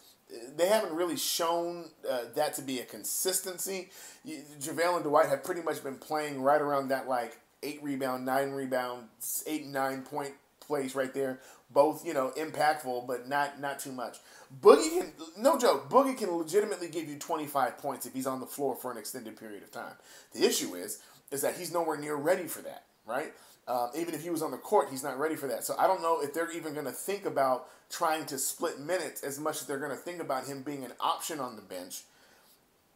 [0.57, 3.89] They haven't really shown uh, that to be a consistency.
[4.27, 8.51] JaVale and Dwight have pretty much been playing right around that like eight rebound, nine
[8.51, 9.07] rebound,
[9.47, 11.39] eight nine point place right there.
[11.73, 14.17] Both you know impactful, but not not too much.
[14.61, 15.89] Boogie can no joke.
[15.89, 18.97] Boogie can legitimately give you twenty five points if he's on the floor for an
[18.97, 19.93] extended period of time.
[20.33, 20.99] The issue is
[21.31, 22.83] is that he's nowhere near ready for that.
[23.05, 23.33] Right.
[23.67, 25.63] Um, even if he was on the court, he's not ready for that.
[25.63, 29.23] So I don't know if they're even going to think about trying to split minutes
[29.23, 32.01] as much as they're going to think about him being an option on the bench,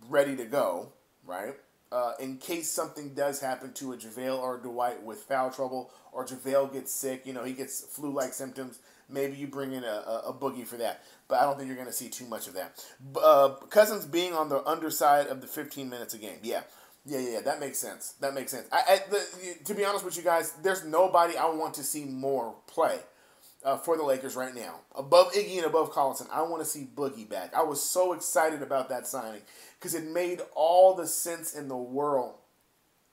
[0.09, 0.89] ready to go,
[1.25, 1.55] right?
[1.91, 5.91] Uh, in case something does happen to a JaVale or a Dwight with foul trouble,
[6.11, 8.79] or JaVale gets sick, you know, he gets flu like symptoms,
[9.09, 11.03] maybe you bring in a, a, a, boogie for that.
[11.27, 12.83] But I don't think you're going to see too much of that.
[13.21, 16.63] Uh, Cousins being on the underside of the 15 minutes a game, yeah.
[17.05, 18.15] Yeah, yeah, yeah, that makes sense.
[18.19, 18.67] That makes sense.
[18.69, 22.03] I, I the, to be honest with you guys, there's nobody I want to see
[22.03, 22.99] more play
[23.67, 24.75] uh, for the Lakers right now.
[24.95, 27.53] Above Iggy and above Collison, I want to see Boogie back.
[27.53, 29.41] I was so excited about that signing
[29.77, 32.35] because it made all the sense in the world.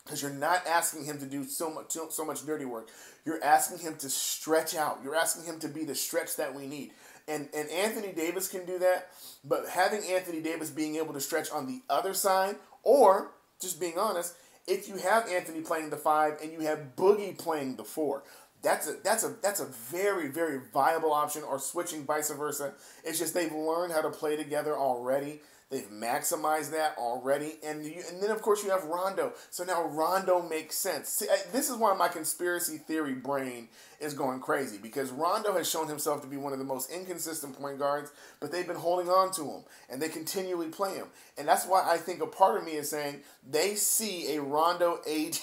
[0.04, 2.90] Because you're not asking him to do so much, so much dirty work.
[3.24, 5.00] You're asking him to stretch out.
[5.02, 6.92] You're asking him to be the stretch that we need.
[7.26, 9.08] And, and Anthony Davis can do that,
[9.42, 13.98] but having Anthony Davis being able to stretch on the other side or just being
[13.98, 14.34] honest,
[14.66, 18.24] if you have Anthony playing the five and you have Boogie playing the four,
[18.64, 21.42] that's a that's a that's a very very viable option.
[21.42, 22.74] Or switching vice versa.
[23.04, 25.40] It's just they've learned how to play together already.
[25.70, 29.32] They've maximized that already, and you, and then of course you have Rondo.
[29.50, 31.08] So now Rondo makes sense.
[31.08, 35.88] See, this is why my conspiracy theory brain is going crazy because Rondo has shown
[35.88, 39.32] himself to be one of the most inconsistent point guards, but they've been holding on
[39.32, 41.06] to him and they continually play him,
[41.38, 45.00] and that's why I think a part of me is saying they see a Rondo,
[45.10, 45.38] AD,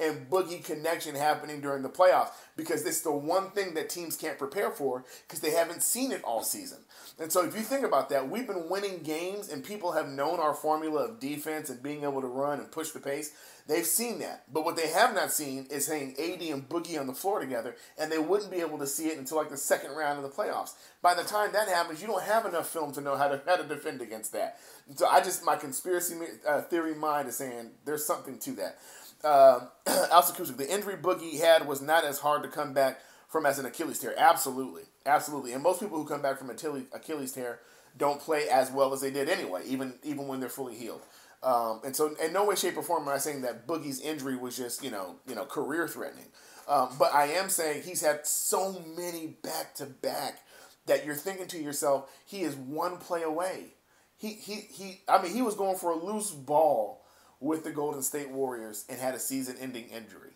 [0.00, 4.36] and Boogie connection happening during the playoffs because it's the one thing that teams can't
[4.36, 6.78] prepare for because they haven't seen it all season.
[7.20, 10.40] And so if you think about that, we've been winning games and people have known
[10.40, 13.30] our formula of defense and being able to run and push the pace.
[13.68, 14.44] They've seen that.
[14.52, 17.76] But what they have not seen is having AD and Boogie on the floor together,
[17.98, 20.34] and they wouldn't be able to see it until like the second round of the
[20.34, 20.72] playoffs.
[21.02, 23.56] By the time that happens, you don't have enough film to know how to how
[23.56, 24.58] to defend against that.
[24.96, 26.16] So I just my conspiracy
[26.48, 28.78] uh, theory mind is saying there's something to that.
[29.24, 33.66] Uh, the injury Boogie had was not as hard to come back from as an
[33.66, 34.14] Achilles tear.
[34.16, 35.52] Absolutely, absolutely.
[35.52, 37.60] And most people who come back from Achilles Achilles tear
[37.96, 41.02] don't play as well as they did anyway, even even when they're fully healed.
[41.42, 44.36] Um, and so, in no way, shape, or form am I saying that Boogie's injury
[44.36, 46.26] was just you know you know career threatening.
[46.66, 50.40] Um, but I am saying he's had so many back to back
[50.86, 53.74] that you're thinking to yourself, he is one play away.
[54.16, 55.00] He he he.
[55.08, 56.97] I mean, he was going for a loose ball
[57.40, 60.32] with the Golden State Warriors and had a season-ending injury.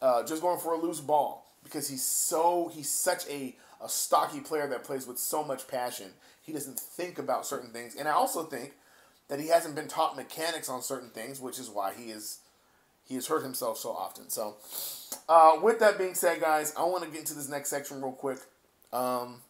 [0.00, 4.40] Uh, just going for a loose ball because he's so he's such a a stocky
[4.40, 6.10] player that plays with so much passion.
[6.42, 8.72] He doesn't think about certain things, and I also think
[9.28, 12.38] that he hasn't been taught mechanics on certain things, which is why he is
[13.04, 14.28] he has hurt himself so often.
[14.28, 14.56] So,
[15.28, 18.12] uh, with that being said, guys, I want to get into this next section real
[18.12, 18.38] quick,
[18.92, 19.40] um,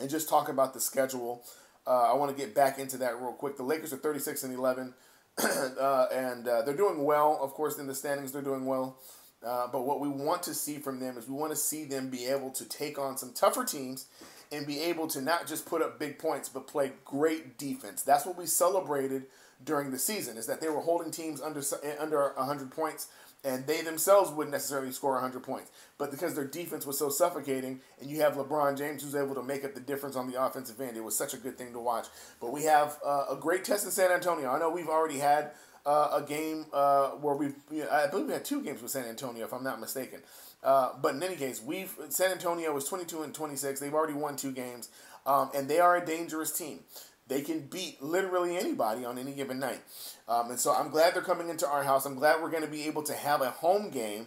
[0.00, 1.42] and just talk about the schedule.
[1.86, 3.56] Uh, I want to get back into that real quick.
[3.56, 4.94] The Lakers are thirty six and eleven,
[5.80, 7.38] uh, and uh, they're doing well.
[7.42, 8.98] Of course, in the standings, they're doing well.
[9.46, 12.08] Uh, but what we want to see from them is we want to see them
[12.08, 14.06] be able to take on some tougher teams
[14.50, 18.02] and be able to not just put up big points but play great defense.
[18.02, 19.24] That's what we celebrated
[19.64, 21.62] during the season is that they were holding teams under
[21.98, 23.08] under 100 points
[23.46, 25.70] and they themselves wouldn't necessarily score 100 points.
[25.98, 29.42] But because their defense was so suffocating and you have LeBron James who's able to
[29.42, 31.78] make up the difference on the offensive end, it was such a good thing to
[31.78, 32.08] watch.
[32.40, 34.50] But we have uh, a great test in San Antonio.
[34.50, 35.52] I know we've already had
[35.86, 38.90] uh, a game uh, where we, you know, I believe we had two games with
[38.90, 40.22] San Antonio, if I'm not mistaken.
[40.64, 43.78] Uh, but in any case, we've San Antonio was 22 and 26.
[43.78, 44.88] They've already won two games,
[45.24, 46.80] um, and they are a dangerous team.
[47.28, 49.80] They can beat literally anybody on any given night.
[50.28, 52.06] Um, and so I'm glad they're coming into our house.
[52.06, 54.26] I'm glad we're going to be able to have a home game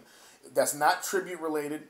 [0.54, 1.82] that's not tribute related.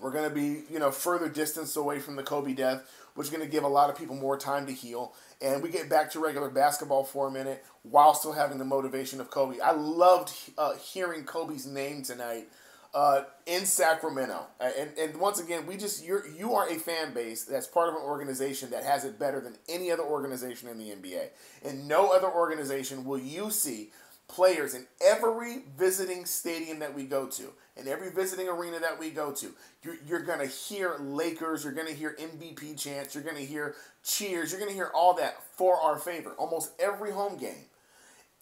[0.00, 2.82] We're going to be, you know, further distance away from the Kobe death,
[3.14, 5.14] which is going to give a lot of people more time to heal.
[5.40, 9.20] And we get back to regular basketball for a minute while still having the motivation
[9.20, 9.60] of Kobe.
[9.60, 12.48] I loved uh, hearing Kobe's name tonight
[12.94, 14.46] uh, in Sacramento.
[14.60, 17.88] Uh, and, and once again, we just you're you are a fan base that's part
[17.88, 21.28] of an organization that has it better than any other organization in the NBA.
[21.64, 23.90] And no other organization will you see
[24.28, 29.10] players in every visiting stadium that we go to, in every visiting arena that we
[29.10, 29.52] go to.
[29.82, 33.44] You're, you're going to hear Lakers, you're going to hear MVP chants, you're going to
[33.44, 36.30] hear cheers, you're going to hear all that for our favor.
[36.38, 37.66] Almost every home game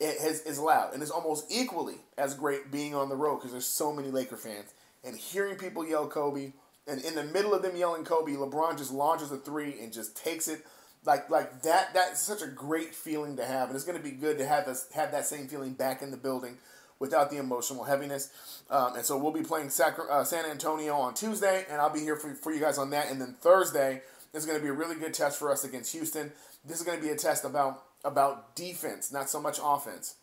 [0.03, 3.53] it has, is loud, and it's almost equally as great being on the road because
[3.53, 4.75] there's so many Laker fans.
[5.05, 6.53] And hearing people yell Kobe,
[6.89, 10.17] and in the middle of them yelling Kobe, LeBron just launches a three and just
[10.17, 10.67] takes it.
[11.05, 14.13] Like like that that's such a great feeling to have and it's going to be
[14.13, 16.59] good to have us have that same feeling back in the building
[17.01, 18.31] without the emotional heaviness.
[18.71, 21.99] Um, and so we'll be playing Sacra- uh, san antonio on tuesday and i'll be
[21.99, 23.11] here for, for you guys on that.
[23.11, 26.31] And then thursday is going to be a really good test for us against houston.
[26.65, 30.17] This is going to be a test about about defense not so much offense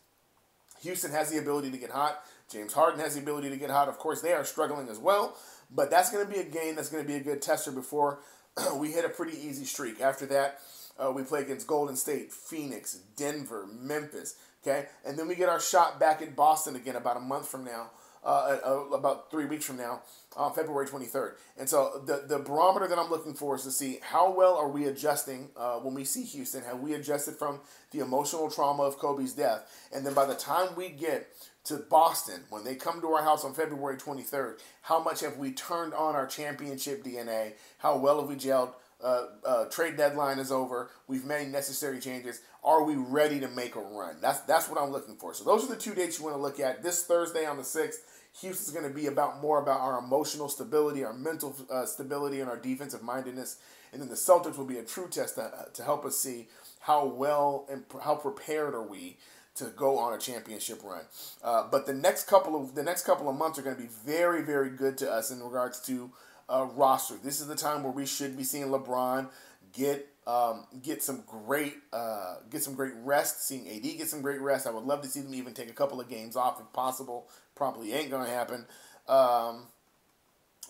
[0.82, 3.88] houston has the ability to get hot james harden has the ability to get hot
[3.88, 5.36] of course they are struggling as well
[5.70, 8.20] but that's going to be a game that's going to be a good tester before
[8.76, 10.00] we hit a pretty easy streak.
[10.00, 10.60] After that,
[10.98, 14.36] uh, we play against Golden State, Phoenix, Denver, Memphis.
[14.62, 17.64] Okay, and then we get our shot back at Boston again about a month from
[17.64, 17.90] now.
[18.22, 20.02] Uh, uh, about three weeks from now,
[20.36, 21.36] uh, February 23rd.
[21.58, 24.68] And so the, the barometer that I'm looking for is to see how well are
[24.68, 26.62] we adjusting uh, when we see Houston.
[26.64, 27.60] Have we adjusted from
[27.92, 29.88] the emotional trauma of Kobe's death?
[29.90, 31.32] And then by the time we get
[31.64, 35.52] to Boston, when they come to our house on February 23rd, how much have we
[35.52, 37.54] turned on our championship DNA?
[37.78, 38.74] How well have we gelled?
[39.02, 40.90] Uh, uh, trade deadline is over.
[41.08, 42.40] We've made necessary changes.
[42.62, 44.16] Are we ready to make a run?
[44.20, 45.32] That's that's what I'm looking for.
[45.34, 46.82] So those are the two dates you want to look at.
[46.82, 48.04] This Thursday on the sixth,
[48.40, 52.50] Houston's going to be about more about our emotional stability, our mental uh, stability, and
[52.50, 53.56] our defensive mindedness.
[53.92, 56.48] And then the Celtics will be a true test to, to help us see
[56.80, 59.16] how well and how prepared are we
[59.56, 61.02] to go on a championship run.
[61.42, 63.88] Uh, but the next couple of the next couple of months are going to be
[63.88, 66.10] very very good to us in regards to
[66.50, 67.14] uh, roster.
[67.22, 69.28] This is the time where we should be seeing LeBron
[69.72, 73.46] get um, get some great uh, get some great rest.
[73.46, 74.66] Seeing AD get some great rest.
[74.66, 77.28] I would love to see them even take a couple of games off if possible.
[77.54, 78.66] Probably ain't gonna happen.
[79.08, 79.66] Um,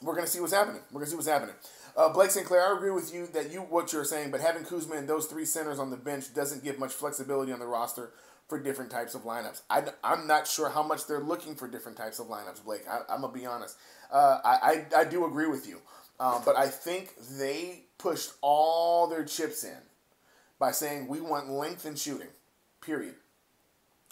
[0.02, 0.82] we're gonna see what's happening.
[0.92, 1.54] We're gonna see what's happening.
[1.96, 4.94] Uh, Blake Sinclair, I agree with you that you what you're saying, but having Kuzma
[4.94, 8.12] and those three centers on the bench doesn't give much flexibility on the roster
[8.50, 9.62] for different types of lineups.
[9.70, 12.82] I, I'm not sure how much they're looking for different types of lineups, Blake.
[12.90, 13.78] I, am going to be honest.
[14.12, 15.80] Uh, I, I, I, do agree with you.
[16.18, 19.78] Uh, but I think they pushed all their chips in
[20.58, 22.28] by saying we want length and shooting,
[22.82, 23.14] period.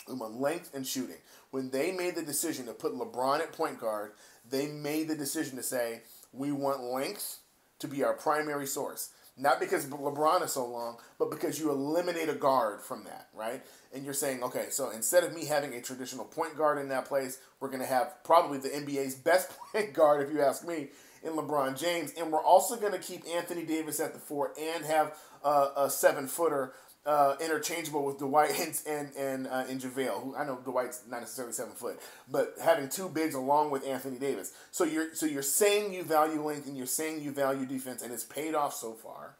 [0.07, 1.19] We want length and shooting.
[1.51, 4.13] When they made the decision to put LeBron at point guard,
[4.49, 7.39] they made the decision to say we want length
[7.81, 9.11] to be our primary source.
[9.39, 13.63] Not because LeBron is so long, but because you eliminate a guard from that, right?
[13.95, 17.05] And you're saying, okay, so instead of me having a traditional point guard in that
[17.05, 20.89] place, we're going to have probably the NBA's best point guard, if you ask me,
[21.23, 22.13] in LeBron James.
[22.19, 26.27] And we're also going to keep Anthony Davis at the four and have a seven
[26.27, 26.73] footer
[27.09, 30.23] uh, interchangeable with Dwight and and and, uh, and JaVale.
[30.23, 31.99] Who I know Dwight's not necessarily seven foot,
[32.31, 34.53] but having two bigs along with Anthony Davis.
[34.71, 38.13] So you're so you're saying you value length and you're saying you value defense, and
[38.13, 39.37] it's paid off so far.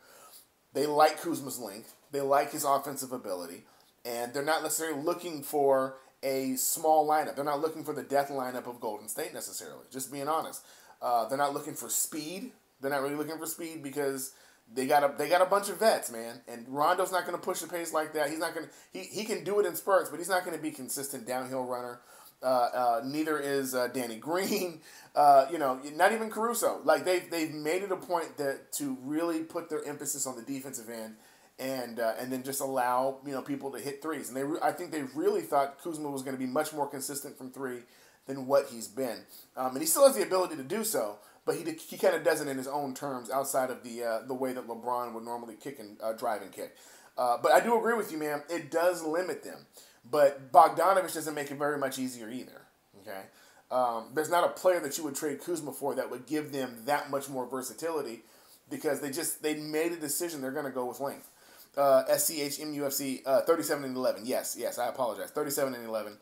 [0.73, 1.95] They like Kuzma's length.
[2.11, 3.65] They like his offensive ability,
[4.05, 7.37] and they're not necessarily looking for a small lineup.
[7.37, 9.85] They're not looking for the death lineup of Golden State necessarily.
[9.93, 10.65] Just being honest,
[11.03, 12.53] uh, they're not looking for speed.
[12.81, 14.33] They're not really looking for speed because
[14.75, 17.43] they got a they got a bunch of vets, man, and Rondo's not going to
[17.45, 18.31] push the pace like that.
[18.31, 20.57] He's not going to he he can do it in spurts, but he's not going
[20.57, 22.01] to be consistent downhill runner.
[22.41, 24.81] Uh, uh, neither is uh, Danny Green.
[25.17, 26.81] Uh, you know, not even Caruso.
[26.85, 30.43] Like they've they've made it a point that to really put their emphasis on the
[30.43, 31.17] defensive end,
[31.59, 34.29] and uh, and then just allow you know people to hit threes.
[34.29, 36.87] And they re- I think they really thought Kuzma was going to be much more
[36.87, 37.81] consistent from three
[38.27, 39.19] than what he's been,
[39.57, 41.17] um, and he still has the ability to do so
[41.49, 44.27] but he he kind of does it in his own terms outside of the uh,
[44.27, 46.77] the way that LeBron would normally kick and uh, drive and kick.
[47.17, 48.43] Uh, but I do agree with you, man.
[48.51, 49.67] It does limit them,
[50.09, 52.67] but Bogdanovich doesn't make it very much easier either.
[53.01, 53.23] Okay,
[53.71, 56.83] um, there's not a player that you would trade Kuzma for that would give them
[56.85, 58.21] that much more versatility
[58.69, 61.31] because they just they made a decision they're going to go with length.
[61.79, 64.27] Uh, SCHMUFC uh, 37 and 11.
[64.27, 65.31] Yes, yes, I apologize.
[65.31, 66.19] 37 and 11.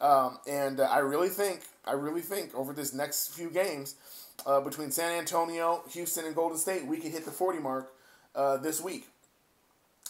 [0.00, 3.96] Um, and uh, I really think I really think over this next few games
[4.46, 7.92] uh, between San Antonio, Houston, and Golden State, we could hit the 40 mark
[8.34, 9.08] uh, this week.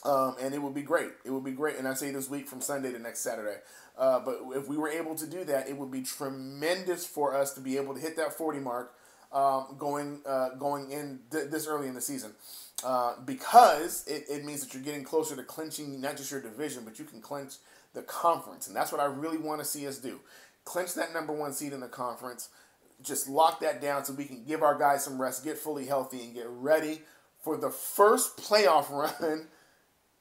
[0.05, 1.11] Um, and it would be great.
[1.25, 1.77] It would be great.
[1.77, 3.57] And I say this week from Sunday to next Saturday.
[3.97, 7.53] Uh, but if we were able to do that, it would be tremendous for us
[7.55, 8.95] to be able to hit that 40 mark
[9.33, 12.33] um, going uh, going in th- this early in the season.
[12.85, 16.85] Uh, because it, it means that you're getting closer to clinching not just your division,
[16.85, 17.55] but you can clinch
[17.93, 18.69] the conference.
[18.69, 20.21] And that's what I really want to see us do.
[20.65, 22.51] Clinch that number one seed in the conference
[23.03, 26.21] just lock that down so we can give our guys some rest, get fully healthy,
[26.23, 27.03] and get ready
[27.43, 28.91] for the first playoff
[29.21, 29.47] run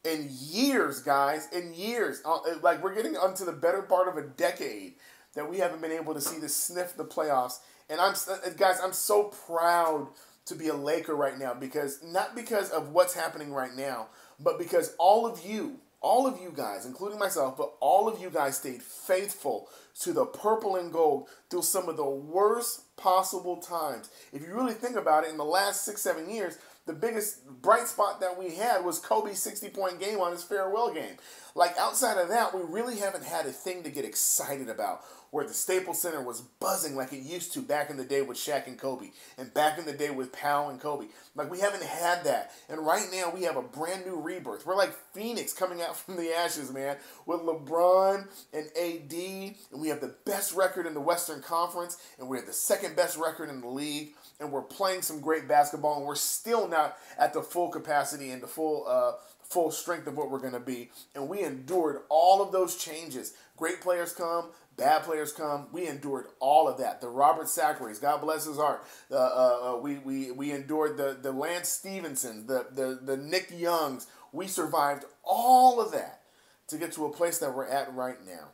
[0.03, 1.47] in years, guys.
[1.51, 4.93] In years, uh, like we're getting onto the better part of a decade
[5.34, 7.59] that we haven't been able to see the sniff the playoffs.
[7.89, 10.07] And I'm uh, guys, I'm so proud
[10.45, 14.07] to be a Laker right now because not because of what's happening right now,
[14.39, 18.29] but because all of you, all of you guys, including myself, but all of you
[18.29, 19.69] guys stayed faithful
[20.01, 24.09] to the purple and gold through some of the worst possible times.
[24.31, 27.87] If you really think about it, in the last six, seven years, the biggest bright
[27.87, 31.17] spot that we had was Kobe's 60 point game on his farewell game.
[31.53, 35.45] Like outside of that, we really haven't had a thing to get excited about where
[35.45, 38.67] the Staples Center was buzzing like it used to back in the day with Shaq
[38.67, 41.07] and Kobe, and back in the day with Pau and Kobe.
[41.36, 44.65] Like we haven't had that, and right now we have a brand new rebirth.
[44.65, 49.89] We're like Phoenix coming out from the ashes, man, with LeBron and AD, and we
[49.89, 53.49] have the best record in the Western Conference, and we have the second best record
[53.49, 57.41] in the league, and we're playing some great basketball, and we're still not at the
[57.41, 58.86] full capacity and the full.
[58.88, 59.13] Uh,
[59.47, 60.89] full strength of what we're going to be.
[61.15, 63.34] And we endured all of those changes.
[63.55, 65.67] Great players come, Bad players come.
[65.71, 67.01] We endured all of that.
[67.01, 68.86] The Robert Sacrés, God bless his heart.
[69.09, 73.51] The, uh, uh, we, we, we endured the, the Lance Stephenson, the, the, the Nick
[73.51, 74.05] Youngs.
[74.32, 76.21] We survived all of that
[76.67, 78.49] to get to a place that we're at right now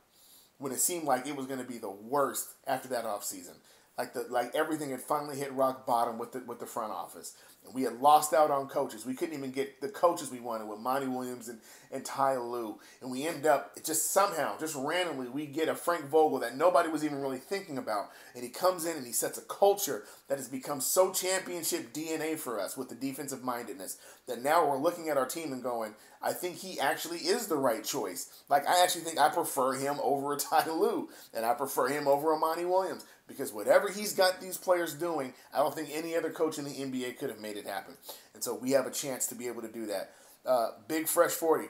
[0.59, 3.55] when it seemed like it was going to be the worst after that offseason.
[3.97, 7.35] Like the like everything had finally hit rock bottom with the with the front office.
[7.65, 9.05] And we had lost out on coaches.
[9.05, 11.59] We couldn't even get the coaches we wanted with Monty Williams and,
[11.91, 12.79] and Ty Lue.
[13.01, 16.89] And we end up just somehow, just randomly, we get a Frank Vogel that nobody
[16.89, 18.09] was even really thinking about.
[18.35, 22.37] And he comes in and he sets a culture that has become so championship DNA
[22.37, 23.97] for us with the defensive mindedness
[24.27, 27.57] that now we're looking at our team and going, I think he actually is the
[27.57, 28.43] right choice.
[28.49, 32.07] Like I actually think I prefer him over a Ty Lue, and I prefer him
[32.07, 36.15] over a Monty Williams because whatever he's got these players doing, I don't think any
[36.15, 37.95] other coach in the NBA could have made it happen.
[38.33, 40.11] And so we have a chance to be able to do that.
[40.45, 41.67] Uh, Big Fresh 40,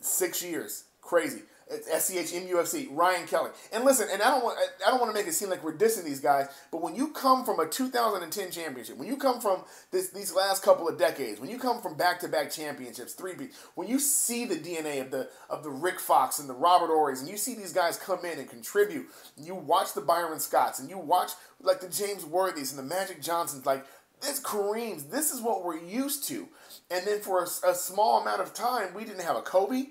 [0.00, 1.42] six years, crazy.
[1.68, 3.50] SCH MUFC, Ryan Kelly.
[3.72, 5.76] And listen, and I don't want I don't want to make it seem like we're
[5.76, 9.64] dissing these guys, but when you come from a 2010 championship, when you come from
[9.90, 13.88] this these last couple of decades, when you come from back-to-back championships, three B, when
[13.88, 17.28] you see the DNA of the of the Rick Fox and the Robert Horrys, and
[17.28, 19.06] you see these guys come in and contribute,
[19.36, 22.94] and you watch the Byron Scotts, and you watch like the James Worthies and the
[22.94, 23.84] Magic Johnsons, like
[24.20, 26.48] this Kareem's, this is what we're used to.
[26.90, 29.88] And then for a, a small amount of time, we didn't have a Kobe.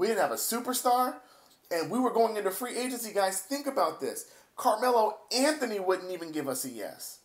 [0.00, 1.16] We didn't have a superstar,
[1.70, 3.40] and we were going into free agency, guys.
[3.40, 4.30] Think about this.
[4.56, 7.18] Carmelo Anthony wouldn't even give us a yes.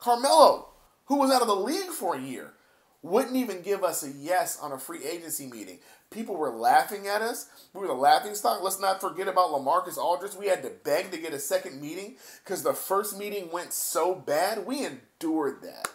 [0.00, 0.70] Carmelo,
[1.04, 2.54] who was out of the league for a year,
[3.00, 5.78] wouldn't even give us a yes on a free agency meeting.
[6.10, 7.46] People were laughing at us.
[7.72, 8.60] We were the laughing stock.
[8.60, 10.34] Let's not forget about LaMarcus Aldridge.
[10.34, 14.16] We had to beg to get a second meeting because the first meeting went so
[14.16, 14.66] bad.
[14.66, 15.90] We endured that.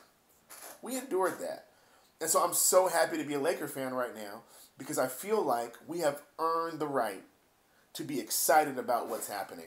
[0.82, 1.65] We endured that.
[2.22, 4.43] And so I'm so happy to be a Laker fan right now
[4.78, 7.23] because I feel like we have earned the right
[7.93, 9.65] to be excited about what's happening.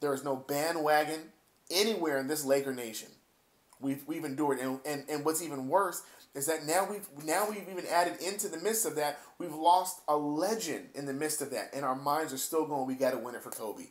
[0.00, 1.32] There is no bandwagon
[1.70, 3.08] anywhere in this Laker nation.
[3.80, 6.02] We've, we've endured, and, and, and what's even worse
[6.34, 10.00] is that now we've now we've even added into the midst of that we've lost
[10.08, 12.86] a legend in the midst of that, and our minds are still going.
[12.86, 13.86] We got to win it for Kobe.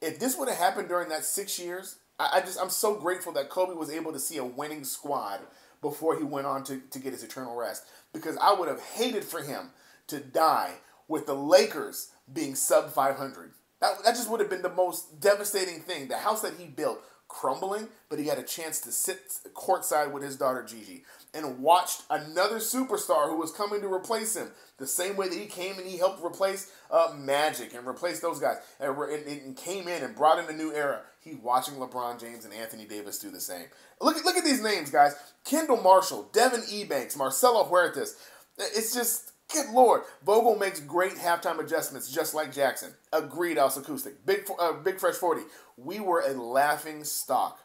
[0.00, 3.32] If this would have happened during that six years, I, I just I'm so grateful
[3.32, 5.40] that Kobe was able to see a winning squad
[5.80, 7.84] before he went on to, to get his eternal rest.
[8.12, 9.70] Because I would have hated for him
[10.10, 10.74] to die
[11.08, 13.52] with the Lakers being sub 500.
[13.80, 16.08] That, that just would have been the most devastating thing.
[16.08, 19.20] The house that he built crumbling, but he had a chance to sit
[19.54, 24.50] courtside with his daughter Gigi and watched another superstar who was coming to replace him
[24.78, 28.40] the same way that he came and he helped replace uh, Magic and replace those
[28.40, 31.02] guys and, and, and, came in and brought in a new era.
[31.20, 33.66] He watching LeBron James and Anthony Davis do the same.
[34.00, 38.16] Look look at these names, guys: Kendall Marshall, Devin Ebanks, Marcelo Huertas.
[38.58, 42.94] It's just Good lord, Vogel makes great halftime adjustments, just like Jackson.
[43.12, 44.24] Agreed, House Acoustic.
[44.24, 45.42] Big, uh, Big Fresh 40.
[45.76, 47.58] We were a laughing stock.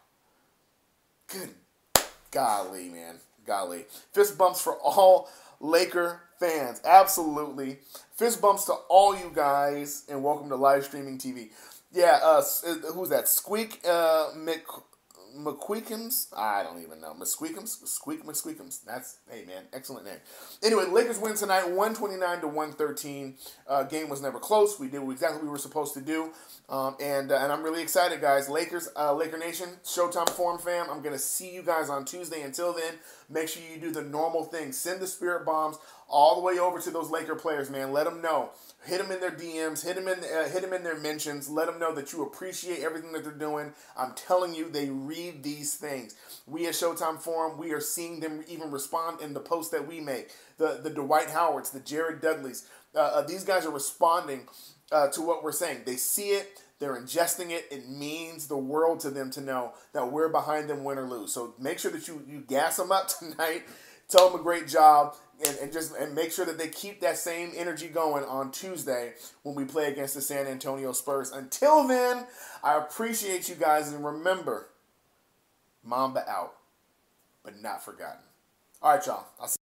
[1.27, 1.49] Good
[2.31, 3.19] golly, man.
[3.45, 3.86] Golly.
[4.13, 5.29] Fist bumps for all
[5.59, 6.81] Laker fans.
[6.83, 7.79] Absolutely.
[8.15, 11.49] Fist bumps to all you guys, and welcome to live streaming TV.
[11.91, 13.27] Yeah, uh, uh, who's that?
[13.27, 14.65] Squeak uh, Mc,
[15.36, 16.27] McQueekums.
[16.36, 17.13] I don't even know.
[17.13, 17.86] McSqueakums?
[17.88, 18.83] Squeak McSqueakums.
[18.86, 20.17] That's, hey, man, excellent name.
[20.63, 23.36] Anyway, Lakers win tonight 129 to 113.
[23.67, 24.79] Uh, game was never close.
[24.79, 26.31] We did exactly what we were supposed to do.
[26.69, 28.49] Um, and, uh, and I'm really excited, guys.
[28.49, 30.88] Lakers, uh, Laker Nation, Showtime Forum fam.
[30.89, 32.41] I'm going to see you guys on Tuesday.
[32.41, 32.95] Until then,
[33.29, 34.71] make sure you do the normal thing.
[34.71, 35.77] Send the spirit bombs
[36.07, 37.91] all the way over to those Laker players, man.
[37.91, 38.51] Let them know.
[38.86, 39.83] Hit them in their DMs.
[39.83, 40.19] Hit them in.
[40.19, 41.49] Uh, hit them in their mentions.
[41.49, 43.73] Let them know that you appreciate everything that they're doing.
[43.97, 46.15] I'm telling you, they read these things.
[46.45, 49.99] We at Showtime Forum, we are seeing them even respond in the posts that we
[49.99, 50.29] make.
[50.57, 52.67] The the Dwight Howards, the Jared Dudleys.
[52.95, 54.47] Uh, uh, these guys are responding
[54.91, 55.81] uh, to what we're saying.
[55.86, 56.61] They see it.
[56.79, 57.65] They're ingesting it.
[57.71, 61.33] It means the world to them to know that we're behind them, win or lose.
[61.33, 63.63] So make sure that you you gas them up tonight.
[64.07, 65.15] Tell them a great job
[65.45, 69.13] and, and just and make sure that they keep that same energy going on Tuesday
[69.43, 71.31] when we play against the San Antonio Spurs.
[71.31, 72.25] Until then,
[72.63, 74.69] I appreciate you guys and remember,
[75.83, 76.55] Mamba out,
[77.43, 78.21] but not forgotten.
[78.81, 79.25] All right, y'all.
[79.39, 79.57] I'll see